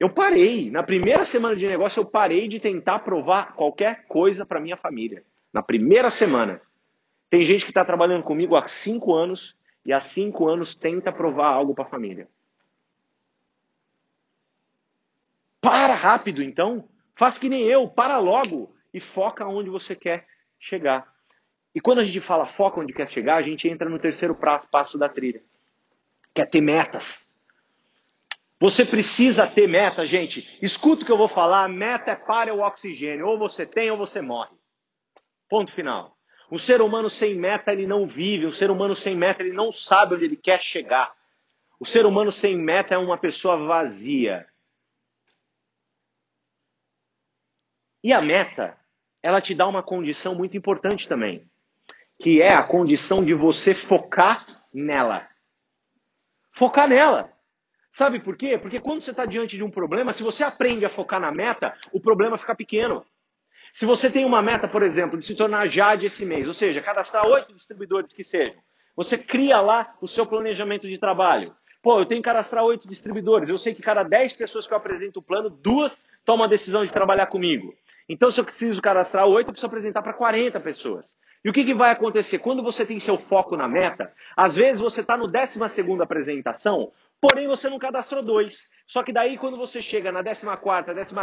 Eu 0.00 0.14
parei. 0.14 0.70
Na 0.70 0.82
primeira 0.82 1.26
semana 1.26 1.54
de 1.54 1.66
negócio, 1.66 2.00
eu 2.00 2.10
parei 2.10 2.48
de 2.48 2.58
tentar 2.58 3.00
provar 3.00 3.54
qualquer 3.54 4.06
coisa 4.06 4.46
para 4.46 4.58
minha 4.58 4.76
família. 4.78 5.22
Na 5.52 5.62
primeira 5.62 6.10
semana. 6.10 6.62
Tem 7.28 7.44
gente 7.44 7.62
que 7.62 7.70
está 7.70 7.84
trabalhando 7.84 8.22
comigo 8.22 8.56
há 8.56 8.66
cinco 8.66 9.14
anos 9.14 9.54
e 9.84 9.92
há 9.92 10.00
cinco 10.00 10.48
anos 10.48 10.74
tenta 10.74 11.12
provar 11.12 11.48
algo 11.48 11.74
para 11.74 11.84
a 11.84 11.90
família. 11.90 12.26
Para 15.60 15.94
rápido, 15.94 16.42
então. 16.42 16.88
Faz 17.16 17.36
que 17.36 17.50
nem 17.50 17.64
eu. 17.64 17.86
Para 17.86 18.16
logo 18.16 18.74
e 18.94 19.00
foca 19.00 19.46
onde 19.46 19.68
você 19.68 19.94
quer 19.94 20.26
chegar. 20.58 21.15
E 21.76 21.80
quando 21.82 21.98
a 21.98 22.04
gente 22.06 22.22
fala 22.22 22.46
foca 22.46 22.80
onde 22.80 22.94
quer 22.94 23.06
chegar, 23.10 23.36
a 23.36 23.42
gente 23.42 23.68
entra 23.68 23.86
no 23.86 23.98
terceiro 23.98 24.34
passo 24.34 24.96
da 24.96 25.10
trilha, 25.10 25.42
que 26.34 26.40
é 26.40 26.46
ter 26.46 26.62
metas. 26.62 27.36
Você 28.58 28.86
precisa 28.86 29.46
ter 29.46 29.68
meta, 29.68 30.06
gente. 30.06 30.40
Escuta 30.64 31.02
o 31.02 31.04
que 31.04 31.12
eu 31.12 31.18
vou 31.18 31.28
falar, 31.28 31.68
meta 31.68 32.12
é 32.12 32.16
para 32.16 32.54
o 32.54 32.60
oxigênio. 32.60 33.26
Ou 33.26 33.38
você 33.38 33.66
tem 33.66 33.90
ou 33.90 33.98
você 33.98 34.22
morre. 34.22 34.56
Ponto 35.50 35.70
final. 35.70 36.16
Um 36.50 36.56
ser 36.56 36.80
humano 36.80 37.10
sem 37.10 37.34
meta, 37.34 37.70
ele 37.74 37.86
não 37.86 38.06
vive. 38.06 38.46
Um 38.46 38.52
ser 38.52 38.70
humano 38.70 38.96
sem 38.96 39.14
meta, 39.14 39.42
ele 39.42 39.52
não 39.52 39.70
sabe 39.70 40.14
onde 40.14 40.24
ele 40.24 40.36
quer 40.36 40.62
chegar. 40.62 41.14
O 41.78 41.84
ser 41.84 42.06
humano 42.06 42.32
sem 42.32 42.56
meta 42.56 42.94
é 42.94 42.98
uma 42.98 43.18
pessoa 43.18 43.58
vazia. 43.66 44.46
E 48.02 48.14
a 48.14 48.22
meta, 48.22 48.78
ela 49.22 49.42
te 49.42 49.54
dá 49.54 49.68
uma 49.68 49.82
condição 49.82 50.34
muito 50.34 50.56
importante 50.56 51.06
também 51.06 51.46
que 52.18 52.40
é 52.40 52.54
a 52.54 52.62
condição 52.62 53.24
de 53.24 53.34
você 53.34 53.74
focar 53.74 54.44
nela. 54.72 55.26
Focar 56.52 56.88
nela. 56.88 57.30
Sabe 57.92 58.20
por 58.20 58.36
quê? 58.36 58.58
Porque 58.58 58.80
quando 58.80 59.02
você 59.02 59.10
está 59.10 59.24
diante 59.24 59.56
de 59.56 59.64
um 59.64 59.70
problema, 59.70 60.12
se 60.12 60.22
você 60.22 60.42
aprende 60.42 60.84
a 60.84 60.90
focar 60.90 61.20
na 61.20 61.32
meta, 61.32 61.74
o 61.92 62.00
problema 62.00 62.36
fica 62.36 62.54
pequeno. 62.54 63.04
Se 63.74 63.84
você 63.84 64.10
tem 64.10 64.24
uma 64.24 64.42
meta, 64.42 64.68
por 64.68 64.82
exemplo, 64.82 65.18
de 65.18 65.26
se 65.26 65.34
tornar 65.34 65.68
JAD 65.68 66.06
esse 66.06 66.24
mês, 66.24 66.46
ou 66.46 66.54
seja, 66.54 66.80
cadastrar 66.80 67.26
oito 67.26 67.52
distribuidores 67.54 68.12
que 68.12 68.24
sejam, 68.24 68.56
você 68.94 69.18
cria 69.18 69.60
lá 69.60 69.94
o 70.00 70.08
seu 70.08 70.26
planejamento 70.26 70.88
de 70.88 70.98
trabalho. 70.98 71.54
Pô, 71.82 71.98
eu 72.00 72.06
tenho 72.06 72.22
que 72.22 72.28
cadastrar 72.28 72.64
oito 72.64 72.88
distribuidores. 72.88 73.48
Eu 73.48 73.58
sei 73.58 73.74
que 73.74 73.82
cada 73.82 74.02
dez 74.02 74.32
pessoas 74.32 74.66
que 74.66 74.72
eu 74.72 74.78
apresento 74.78 75.20
o 75.20 75.22
plano, 75.22 75.50
duas 75.50 76.06
tomam 76.24 76.44
a 76.44 76.48
decisão 76.48 76.84
de 76.84 76.92
trabalhar 76.92 77.26
comigo. 77.26 77.74
Então, 78.08 78.30
se 78.30 78.40
eu 78.40 78.44
preciso 78.44 78.80
cadastrar 78.80 79.26
oito, 79.26 79.48
eu 79.48 79.52
preciso 79.52 79.66
apresentar 79.66 80.02
para 80.02 80.14
40 80.14 80.58
pessoas. 80.60 81.14
E 81.46 81.48
o 81.48 81.52
que, 81.52 81.64
que, 81.64 81.74
vai 81.74 81.92
acontecer? 81.92 82.40
Quando 82.40 82.60
você 82.60 82.84
tem 82.84 82.98
seu 82.98 83.18
foco 83.18 83.56
na 83.56 83.68
meta, 83.68 84.12
às 84.36 84.56
vezes 84.56 84.80
você 84.80 84.98
está 84.98 85.16
no 85.16 85.28
12 85.28 86.02
apresentação, 86.02 86.92
Porém, 87.20 87.46
você 87.46 87.70
não 87.70 87.78
cadastrou 87.78 88.20
dois. 88.20 88.68
Só 88.88 89.02
que 89.04 89.12
daí, 89.12 89.38
quando 89.38 89.56
você 89.56 89.80
chega 89.80 90.10
na 90.10 90.22
14, 90.22 90.44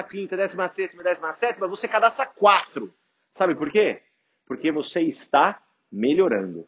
15, 0.09 0.27
16, 0.27 0.95
17, 0.95 1.59
você 1.59 1.89
cadastra 1.89 2.25
quatro. 2.25 2.93
Sabe 3.35 3.53
por 3.53 3.69
quê? 3.69 4.01
Porque 4.47 4.71
você 4.71 5.01
está 5.01 5.61
melhorando. 5.91 6.65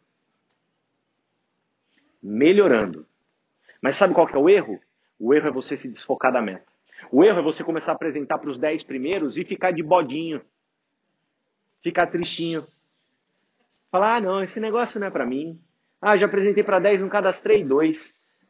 Melhorando. 2.22 3.08
Mas 3.82 3.98
sabe 3.98 4.14
qual 4.14 4.28
que 4.28 4.36
é 4.36 4.40
o 4.40 4.50
erro? 4.50 4.82
O 5.18 5.34
erro 5.34 5.48
é 5.48 5.52
você 5.52 5.78
se 5.78 5.92
desfocar 5.92 6.34
da 6.34 6.42
meta. 6.42 6.66
O 7.10 7.24
erro 7.24 7.40
é 7.40 7.42
você 7.42 7.64
começar 7.64 7.94
a 7.94 7.96
apresentar 7.96 8.38
para 8.38 8.50
os 8.50 8.58
10 8.58 8.84
primeiros 8.84 9.38
e 9.38 9.46
ficar 9.46 9.72
de 9.72 9.82
bodinho. 9.82 10.42
Ficar 11.82 12.08
tristinho. 12.08 12.68
Falar, 13.96 14.18
ah, 14.18 14.20
não, 14.20 14.44
esse 14.44 14.60
negócio 14.60 15.00
não 15.00 15.08
é 15.08 15.10
para 15.10 15.26
mim. 15.26 15.58
Ah, 16.02 16.18
já 16.18 16.26
apresentei 16.26 16.62
para 16.62 16.80
10, 16.80 17.00
não 17.00 17.08
cadastrei 17.08 17.64
dois. 17.64 17.98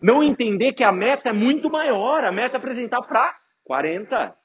Não 0.01 0.23
entender 0.23 0.73
que 0.73 0.83
a 0.83 0.91
meta 0.91 1.29
é 1.29 1.33
muito 1.33 1.69
maior. 1.69 2.23
A 2.23 2.31
meta 2.31 2.55
é 2.55 2.57
apresentar 2.57 3.03
para 3.03 3.37
40. 3.63 4.35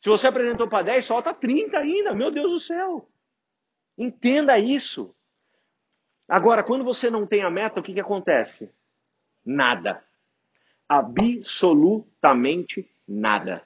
Se 0.00 0.08
você 0.08 0.28
apresentou 0.28 0.68
para 0.68 0.84
10, 0.84 1.06
solta 1.06 1.34
30 1.34 1.76
ainda. 1.76 2.14
Meu 2.14 2.30
Deus 2.30 2.52
do 2.52 2.60
céu. 2.60 3.08
Entenda 3.98 4.56
isso. 4.56 5.12
Agora, 6.28 6.62
quando 6.62 6.84
você 6.84 7.10
não 7.10 7.26
tem 7.26 7.42
a 7.42 7.50
meta, 7.50 7.80
o 7.80 7.82
que, 7.82 7.92
que 7.92 8.00
acontece? 8.00 8.72
Nada. 9.44 10.04
Absolutamente 10.88 12.88
nada. 13.08 13.60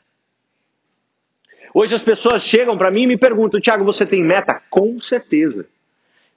Hoje 1.74 1.94
as 1.94 2.03
pessoas 2.03 2.44
chegam 2.44 2.79
para 2.79 2.90
mim 2.90 3.03
e 3.03 3.09
me 3.09 3.18
perguntam, 3.18 3.61
Tiago, 3.61 3.85
você 3.85 4.07
tem 4.07 4.24
meta? 4.24 4.59
Com 4.70 4.98
certeza. 4.98 5.68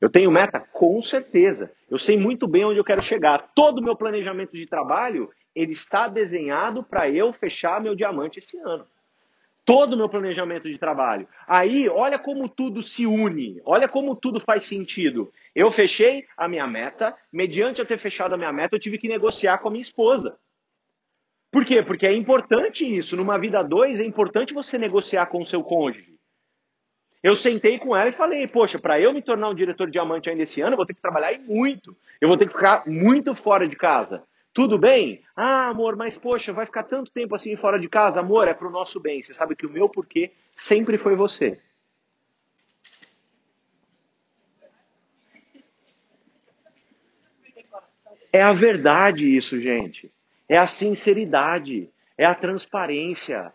Eu 0.02 0.10
tenho 0.10 0.32
meta? 0.32 0.60
Com 0.60 1.00
certeza. 1.04 1.72
Eu 1.90 2.00
sei 2.00 2.18
muito 2.18 2.48
bem 2.48 2.66
onde 2.66 2.80
eu 2.80 2.84
quero 2.84 3.04
chegar. 3.04 3.52
Todo 3.54 3.78
o 3.78 3.84
meu 3.84 3.96
planejamento 3.96 4.54
de 4.54 4.66
trabalho, 4.66 5.30
ele 5.56 5.74
está 5.74 6.08
desenhado 6.08 6.84
para 6.84 7.08
eu 7.08 7.32
fechar 7.34 7.80
meu 7.80 7.94
diamante 7.94 8.40
esse 8.40 8.58
ano. 8.58 8.86
Todo 9.64 9.94
o 9.94 9.98
meu 9.98 10.10
planejamento 10.10 10.68
de 10.68 10.80
trabalho. 10.80 11.28
Aí, 11.48 11.88
olha 11.88 12.18
como 12.18 12.50
tudo 12.50 12.82
se 12.82 13.06
une. 13.06 13.62
Olha 13.64 13.88
como 13.88 14.16
tudo 14.16 14.40
faz 14.40 14.68
sentido. 14.68 15.32
Eu 15.56 15.72
fechei 15.72 16.26
a 16.36 16.48
minha 16.48 16.66
meta. 16.66 17.16
Mediante 17.32 17.80
eu 17.80 17.86
ter 17.86 18.00
fechado 18.00 18.34
a 18.34 18.38
minha 18.38 18.52
meta, 18.52 18.76
eu 18.76 18.80
tive 18.80 18.98
que 18.98 19.08
negociar 19.08 19.60
com 19.60 19.68
a 19.68 19.72
minha 19.72 19.84
esposa. 19.84 20.36
Por 21.52 21.64
quê? 21.64 21.84
Porque 21.84 22.08
é 22.08 22.14
importante 22.14 22.84
isso. 22.84 23.16
Numa 23.16 23.38
vida 23.38 23.62
dois, 23.62 24.00
é 24.00 24.04
importante 24.04 24.52
você 24.52 24.80
negociar 24.80 25.28
com 25.28 25.42
o 25.42 25.46
seu 25.46 25.62
cônjuge. 25.64 26.18
Eu 27.24 27.36
sentei 27.36 27.78
com 27.78 27.96
ela 27.96 28.10
e 28.10 28.14
falei, 28.14 28.48
poxa, 28.48 28.80
para 28.80 29.00
eu 29.00 29.14
me 29.14 29.22
tornar 29.22 29.50
um 29.50 29.54
diretor 29.56 29.90
diamante 29.90 30.30
ainda 30.30 30.42
esse 30.42 30.60
ano, 30.60 30.74
eu 30.74 30.78
vou 30.78 30.86
ter 30.86 30.96
que 30.96 31.02
trabalhar 31.02 31.38
muito. 31.42 31.96
Eu 32.20 32.28
vou 32.28 32.38
ter 32.38 32.48
que 32.48 32.54
ficar 32.54 32.84
muito 32.88 33.36
fora 33.36 33.68
de 33.68 33.76
casa. 33.76 34.24
Tudo 34.54 34.78
bem? 34.78 35.22
Ah, 35.36 35.70
amor, 35.70 35.96
mas 35.96 36.18
poxa, 36.18 36.52
vai 36.52 36.66
ficar 36.66 36.84
tanto 36.84 37.12
tempo 37.12 37.36
assim 37.36 37.56
fora 37.56 37.80
de 37.80 37.88
casa? 37.88 38.20
Amor, 38.20 38.48
é 38.48 38.54
pro 38.54 38.72
nosso 38.72 39.00
bem. 39.00 39.22
Você 39.22 39.34
sabe 39.34 39.56
que 39.56 39.66
o 39.66 39.70
meu 39.70 39.88
porquê 39.88 40.32
sempre 40.56 40.98
foi 40.98 41.16
você. 41.16 41.62
É 48.34 48.42
a 48.42 48.54
verdade 48.54 49.26
isso, 49.36 49.60
gente. 49.60 50.12
É 50.50 50.58
a 50.58 50.68
sinceridade. 50.68 51.90
É 52.18 52.26
a 52.26 52.36
transparência. 52.36 53.54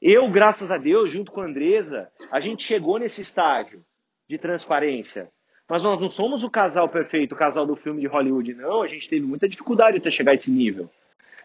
Eu, 0.00 0.30
graças 0.30 0.70
a 0.70 0.78
Deus, 0.78 1.10
junto 1.10 1.30
com 1.30 1.42
a 1.42 1.44
Andresa, 1.44 2.08
a 2.32 2.40
gente 2.40 2.62
chegou 2.64 2.98
nesse 2.98 3.20
estágio 3.20 3.84
de 4.28 4.38
transparência. 4.38 5.28
Mas 5.68 5.84
nós 5.84 6.00
não 6.00 6.08
somos 6.08 6.42
o 6.42 6.50
casal 6.50 6.88
perfeito, 6.88 7.34
o 7.34 7.38
casal 7.38 7.66
do 7.66 7.76
filme 7.76 8.00
de 8.00 8.06
Hollywood, 8.06 8.54
não. 8.54 8.82
A 8.82 8.88
gente 8.88 9.08
teve 9.08 9.26
muita 9.26 9.48
dificuldade 9.48 9.98
até 9.98 10.10
chegar 10.10 10.32
a 10.32 10.34
esse 10.34 10.50
nível. 10.50 10.88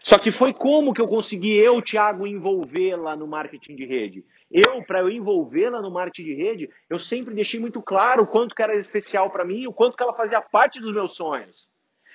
Só 0.02 0.18
que 0.18 0.32
foi 0.32 0.54
como 0.54 0.94
que 0.94 1.00
eu 1.00 1.08
consegui, 1.08 1.56
eu, 1.56 1.82
Thiago, 1.82 2.26
envolvê-la 2.26 3.14
no 3.14 3.26
marketing 3.26 3.76
de 3.76 3.84
rede. 3.84 4.24
Eu, 4.50 4.82
para 4.84 5.00
eu 5.00 5.10
envolvê-la 5.10 5.82
no 5.82 5.90
marketing 5.90 6.24
de 6.24 6.34
rede, 6.34 6.70
eu 6.88 6.98
sempre 6.98 7.34
deixei 7.34 7.60
muito 7.60 7.82
claro 7.82 8.22
o 8.22 8.26
quanto 8.26 8.54
que 8.54 8.62
era 8.62 8.74
especial 8.76 9.30
para 9.30 9.44
mim, 9.44 9.66
o 9.66 9.72
quanto 9.72 9.96
que 9.96 10.02
ela 10.02 10.14
fazia 10.14 10.40
parte 10.40 10.80
dos 10.80 10.94
meus 10.94 11.14
sonhos. 11.14 11.66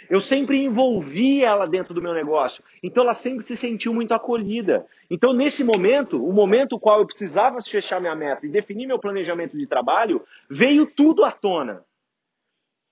Eu 0.10 0.20
sempre 0.20 0.58
envolvi 0.58 1.44
ela 1.44 1.66
dentro 1.66 1.94
do 1.94 2.02
meu 2.02 2.14
negócio. 2.14 2.64
Então 2.82 3.04
ela 3.04 3.14
sempre 3.14 3.46
se 3.46 3.56
sentiu 3.56 3.94
muito 3.94 4.14
acolhida. 4.14 4.86
Então, 5.14 5.34
nesse 5.34 5.62
momento, 5.62 6.26
o 6.26 6.32
momento 6.32 6.80
qual 6.80 7.02
eu 7.02 7.06
precisava 7.06 7.58
fechar 7.70 8.00
minha 8.00 8.16
meta 8.16 8.46
e 8.46 8.50
definir 8.50 8.88
meu 8.88 8.98
planejamento 8.98 9.58
de 9.58 9.68
trabalho, 9.68 10.24
veio 10.50 10.86
tudo 10.86 11.26
à 11.26 11.32
tona. 11.34 11.84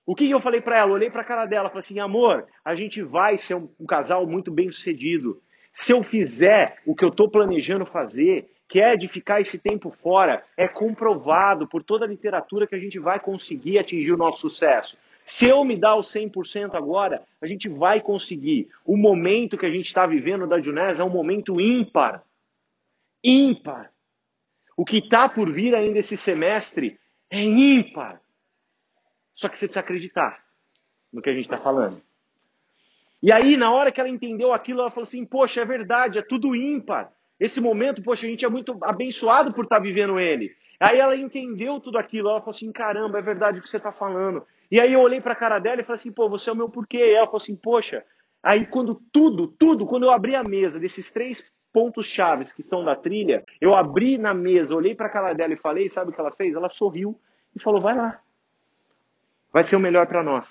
O 0.06 0.14
que 0.14 0.30
eu 0.30 0.38
falei 0.38 0.60
para 0.60 0.76
ela? 0.76 0.92
Olhei 0.92 1.08
para 1.08 1.22
a 1.22 1.24
cara 1.24 1.46
dela 1.46 1.70
falei 1.70 1.80
assim: 1.80 1.98
amor, 1.98 2.46
a 2.62 2.74
gente 2.74 3.02
vai 3.02 3.38
ser 3.38 3.54
um, 3.54 3.66
um 3.80 3.86
casal 3.86 4.26
muito 4.26 4.52
bem 4.52 4.70
sucedido. 4.70 5.40
Se 5.72 5.92
eu 5.92 6.02
fizer 6.02 6.76
o 6.84 6.94
que 6.94 7.06
eu 7.06 7.08
estou 7.08 7.30
planejando 7.30 7.86
fazer, 7.86 8.50
que 8.68 8.82
é 8.82 8.98
de 8.98 9.08
ficar 9.08 9.40
esse 9.40 9.58
tempo 9.58 9.90
fora, 10.02 10.44
é 10.58 10.68
comprovado 10.68 11.66
por 11.68 11.82
toda 11.82 12.04
a 12.04 12.08
literatura 12.08 12.66
que 12.66 12.74
a 12.74 12.78
gente 12.78 12.98
vai 12.98 13.18
conseguir 13.18 13.78
atingir 13.78 14.12
o 14.12 14.18
nosso 14.18 14.40
sucesso. 14.40 14.98
Se 15.26 15.46
eu 15.46 15.64
me 15.64 15.76
dar 15.76 15.94
o 15.94 16.00
100% 16.00 16.74
agora, 16.74 17.24
a 17.40 17.46
gente 17.46 17.68
vai 17.68 18.00
conseguir. 18.00 18.68
O 18.84 18.96
momento 18.96 19.56
que 19.56 19.66
a 19.66 19.70
gente 19.70 19.86
está 19.86 20.06
vivendo 20.06 20.46
da 20.46 20.60
Junés 20.60 20.98
é 20.98 21.04
um 21.04 21.10
momento 21.10 21.60
ímpar. 21.60 22.24
Ímpar. 23.22 23.92
O 24.76 24.84
que 24.84 24.98
está 24.98 25.28
por 25.28 25.52
vir 25.52 25.74
ainda 25.74 25.98
esse 25.98 26.16
semestre 26.16 26.98
é 27.30 27.40
ímpar. 27.40 28.20
Só 29.34 29.48
que 29.48 29.56
você 29.56 29.66
precisa 29.66 29.80
acreditar 29.80 30.42
no 31.12 31.22
que 31.22 31.30
a 31.30 31.34
gente 31.34 31.44
está 31.44 31.58
falando. 31.58 32.02
E 33.22 33.32
aí, 33.32 33.56
na 33.56 33.70
hora 33.70 33.92
que 33.92 34.00
ela 34.00 34.08
entendeu 34.08 34.52
aquilo, 34.52 34.80
ela 34.80 34.90
falou 34.90 35.06
assim: 35.06 35.24
Poxa, 35.24 35.60
é 35.60 35.64
verdade, 35.64 36.18
é 36.18 36.22
tudo 36.22 36.56
ímpar. 36.56 37.12
Esse 37.38 37.60
momento, 37.60 38.02
poxa, 38.02 38.26
a 38.26 38.28
gente 38.28 38.44
é 38.44 38.48
muito 38.48 38.76
abençoado 38.82 39.52
por 39.52 39.64
estar 39.64 39.76
tá 39.76 39.82
vivendo 39.82 40.18
ele. 40.18 40.54
Aí 40.78 40.98
ela 40.98 41.16
entendeu 41.16 41.78
tudo 41.80 41.98
aquilo, 41.98 42.30
ela 42.30 42.40
falou 42.40 42.54
assim: 42.54 42.72
Caramba, 42.72 43.18
é 43.18 43.22
verdade 43.22 43.58
o 43.58 43.62
que 43.62 43.68
você 43.68 43.76
está 43.76 43.92
falando. 43.92 44.46
E 44.70 44.80
aí 44.80 44.92
eu 44.92 45.00
olhei 45.00 45.20
para 45.20 45.32
a 45.32 45.36
cara 45.36 45.58
dela 45.58 45.80
e 45.80 45.84
falei 45.84 46.00
assim, 46.00 46.12
pô, 46.12 46.28
você 46.28 46.48
é 46.48 46.52
o 46.52 46.56
meu 46.56 46.68
porquê. 46.68 46.98
E 46.98 47.14
ela 47.14 47.26
falou 47.26 47.38
assim, 47.38 47.56
poxa. 47.56 48.04
Aí 48.42 48.66
quando 48.66 48.94
tudo, 49.12 49.48
tudo, 49.48 49.86
quando 49.86 50.04
eu 50.04 50.10
abri 50.10 50.34
a 50.34 50.42
mesa 50.42 50.78
desses 50.78 51.12
três 51.12 51.42
pontos 51.72 52.06
chaves 52.06 52.52
que 52.52 52.60
estão 52.60 52.84
da 52.84 52.96
trilha, 52.96 53.44
eu 53.60 53.74
abri 53.74 54.16
na 54.16 54.32
mesa, 54.32 54.74
olhei 54.74 54.94
para 54.94 55.06
a 55.06 55.10
cara 55.10 55.32
dela 55.32 55.52
e 55.52 55.56
falei, 55.56 55.88
sabe 55.90 56.10
o 56.10 56.14
que 56.14 56.20
ela 56.20 56.32
fez? 56.32 56.54
Ela 56.54 56.70
sorriu 56.70 57.18
e 57.54 57.60
falou, 57.60 57.80
vai 57.80 57.96
lá. 57.96 58.20
Vai 59.52 59.64
ser 59.64 59.76
o 59.76 59.80
melhor 59.80 60.06
para 60.06 60.22
nós. 60.22 60.48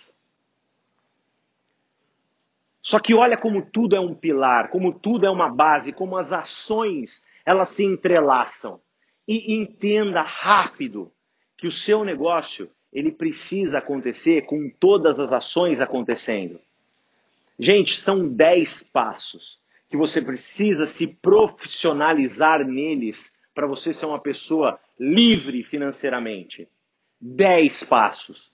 Só 2.82 3.00
que 3.00 3.14
olha 3.14 3.38
como 3.38 3.66
tudo 3.66 3.96
é 3.96 4.00
um 4.00 4.16
pilar, 4.16 4.70
como 4.70 4.98
tudo 4.98 5.26
é 5.26 5.30
uma 5.30 5.50
base, 5.50 5.94
como 5.94 6.18
as 6.18 6.32
ações 6.32 7.28
elas 7.46 7.70
se 7.70 7.84
entrelaçam. 7.84 8.80
E 9.28 9.56
entenda 9.56 10.22
rápido 10.22 11.12
que 11.58 11.68
o 11.68 11.72
seu 11.72 12.04
negócio 12.04 12.70
ele 12.92 13.12
precisa 13.12 13.78
acontecer 13.78 14.46
com 14.46 14.70
todas 14.80 15.20
as 15.20 15.32
ações 15.32 15.80
acontecendo. 15.80 16.60
Gente, 17.58 18.02
são 18.02 18.28
10 18.28 18.90
passos 18.92 19.60
que 19.90 19.98
você 19.98 20.22
precisa 20.22 20.86
se 20.88 21.20
profissionalizar 21.22 22.66
neles 22.66 23.18
para 23.54 23.68
você 23.68 23.94
ser 23.94 24.06
uma 24.06 24.20
pessoa 24.20 24.80
livre 25.00 25.64
financeiramente. 25.64 26.68
10 27.20 27.84
passos. 27.86 28.52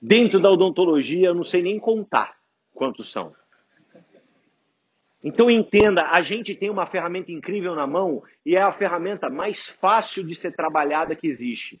Dentro 0.00 0.40
da 0.40 0.50
odontologia, 0.50 1.28
eu 1.28 1.34
não 1.34 1.44
sei 1.44 1.62
nem 1.62 1.78
contar 1.78 2.36
quantos 2.72 3.10
são. 3.12 3.34
Então 5.22 5.50
entenda, 5.50 6.08
a 6.10 6.22
gente 6.22 6.54
tem 6.54 6.70
uma 6.70 6.86
ferramenta 6.86 7.32
incrível 7.32 7.74
na 7.74 7.86
mão 7.86 8.22
e 8.44 8.54
é 8.54 8.62
a 8.62 8.72
ferramenta 8.72 9.28
mais 9.28 9.68
fácil 9.80 10.24
de 10.24 10.34
ser 10.34 10.52
trabalhada 10.52 11.16
que 11.16 11.26
existe. 11.26 11.80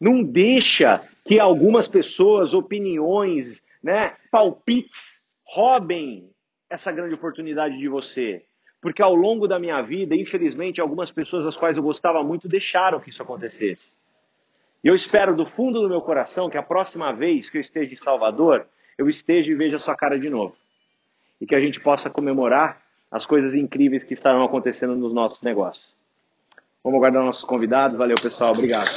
Não 0.00 0.22
deixa 0.22 1.02
que 1.24 1.38
algumas 1.40 1.88
pessoas, 1.88 2.54
opiniões, 2.54 3.62
né, 3.82 4.14
palpites 4.30 5.36
roubem 5.44 6.30
essa 6.70 6.92
grande 6.92 7.14
oportunidade 7.14 7.78
de 7.78 7.88
você. 7.88 8.44
Porque 8.80 9.02
ao 9.02 9.14
longo 9.14 9.48
da 9.48 9.58
minha 9.58 9.82
vida, 9.82 10.14
infelizmente, 10.14 10.80
algumas 10.80 11.10
pessoas 11.10 11.44
das 11.44 11.56
quais 11.56 11.76
eu 11.76 11.82
gostava 11.82 12.22
muito 12.22 12.48
deixaram 12.48 13.00
que 13.00 13.10
isso 13.10 13.22
acontecesse. 13.22 13.88
E 14.84 14.88
eu 14.88 14.94
espero 14.94 15.34
do 15.34 15.44
fundo 15.44 15.80
do 15.80 15.88
meu 15.88 16.00
coração 16.00 16.48
que 16.48 16.56
a 16.56 16.62
próxima 16.62 17.12
vez 17.12 17.50
que 17.50 17.58
eu 17.58 17.60
esteja 17.60 17.92
em 17.92 17.96
Salvador, 17.96 18.66
eu 18.96 19.08
esteja 19.08 19.50
e 19.50 19.54
veja 19.54 19.76
a 19.76 19.80
sua 19.80 19.96
cara 19.96 20.18
de 20.18 20.30
novo. 20.30 20.56
e 21.40 21.46
que 21.46 21.54
a 21.54 21.60
gente 21.60 21.78
possa 21.80 22.10
comemorar 22.10 22.82
as 23.10 23.24
coisas 23.24 23.54
incríveis 23.54 24.04
que 24.04 24.14
estarão 24.14 24.42
acontecendo 24.42 24.96
nos 24.96 25.12
nossos 25.12 25.40
negócios. 25.42 25.86
Vamos 26.82 26.98
aguardar 26.98 27.24
nossos 27.24 27.44
convidados. 27.44 27.96
Valeu, 27.96 28.16
pessoal. 28.20 28.52
Obrigado. 28.52 28.90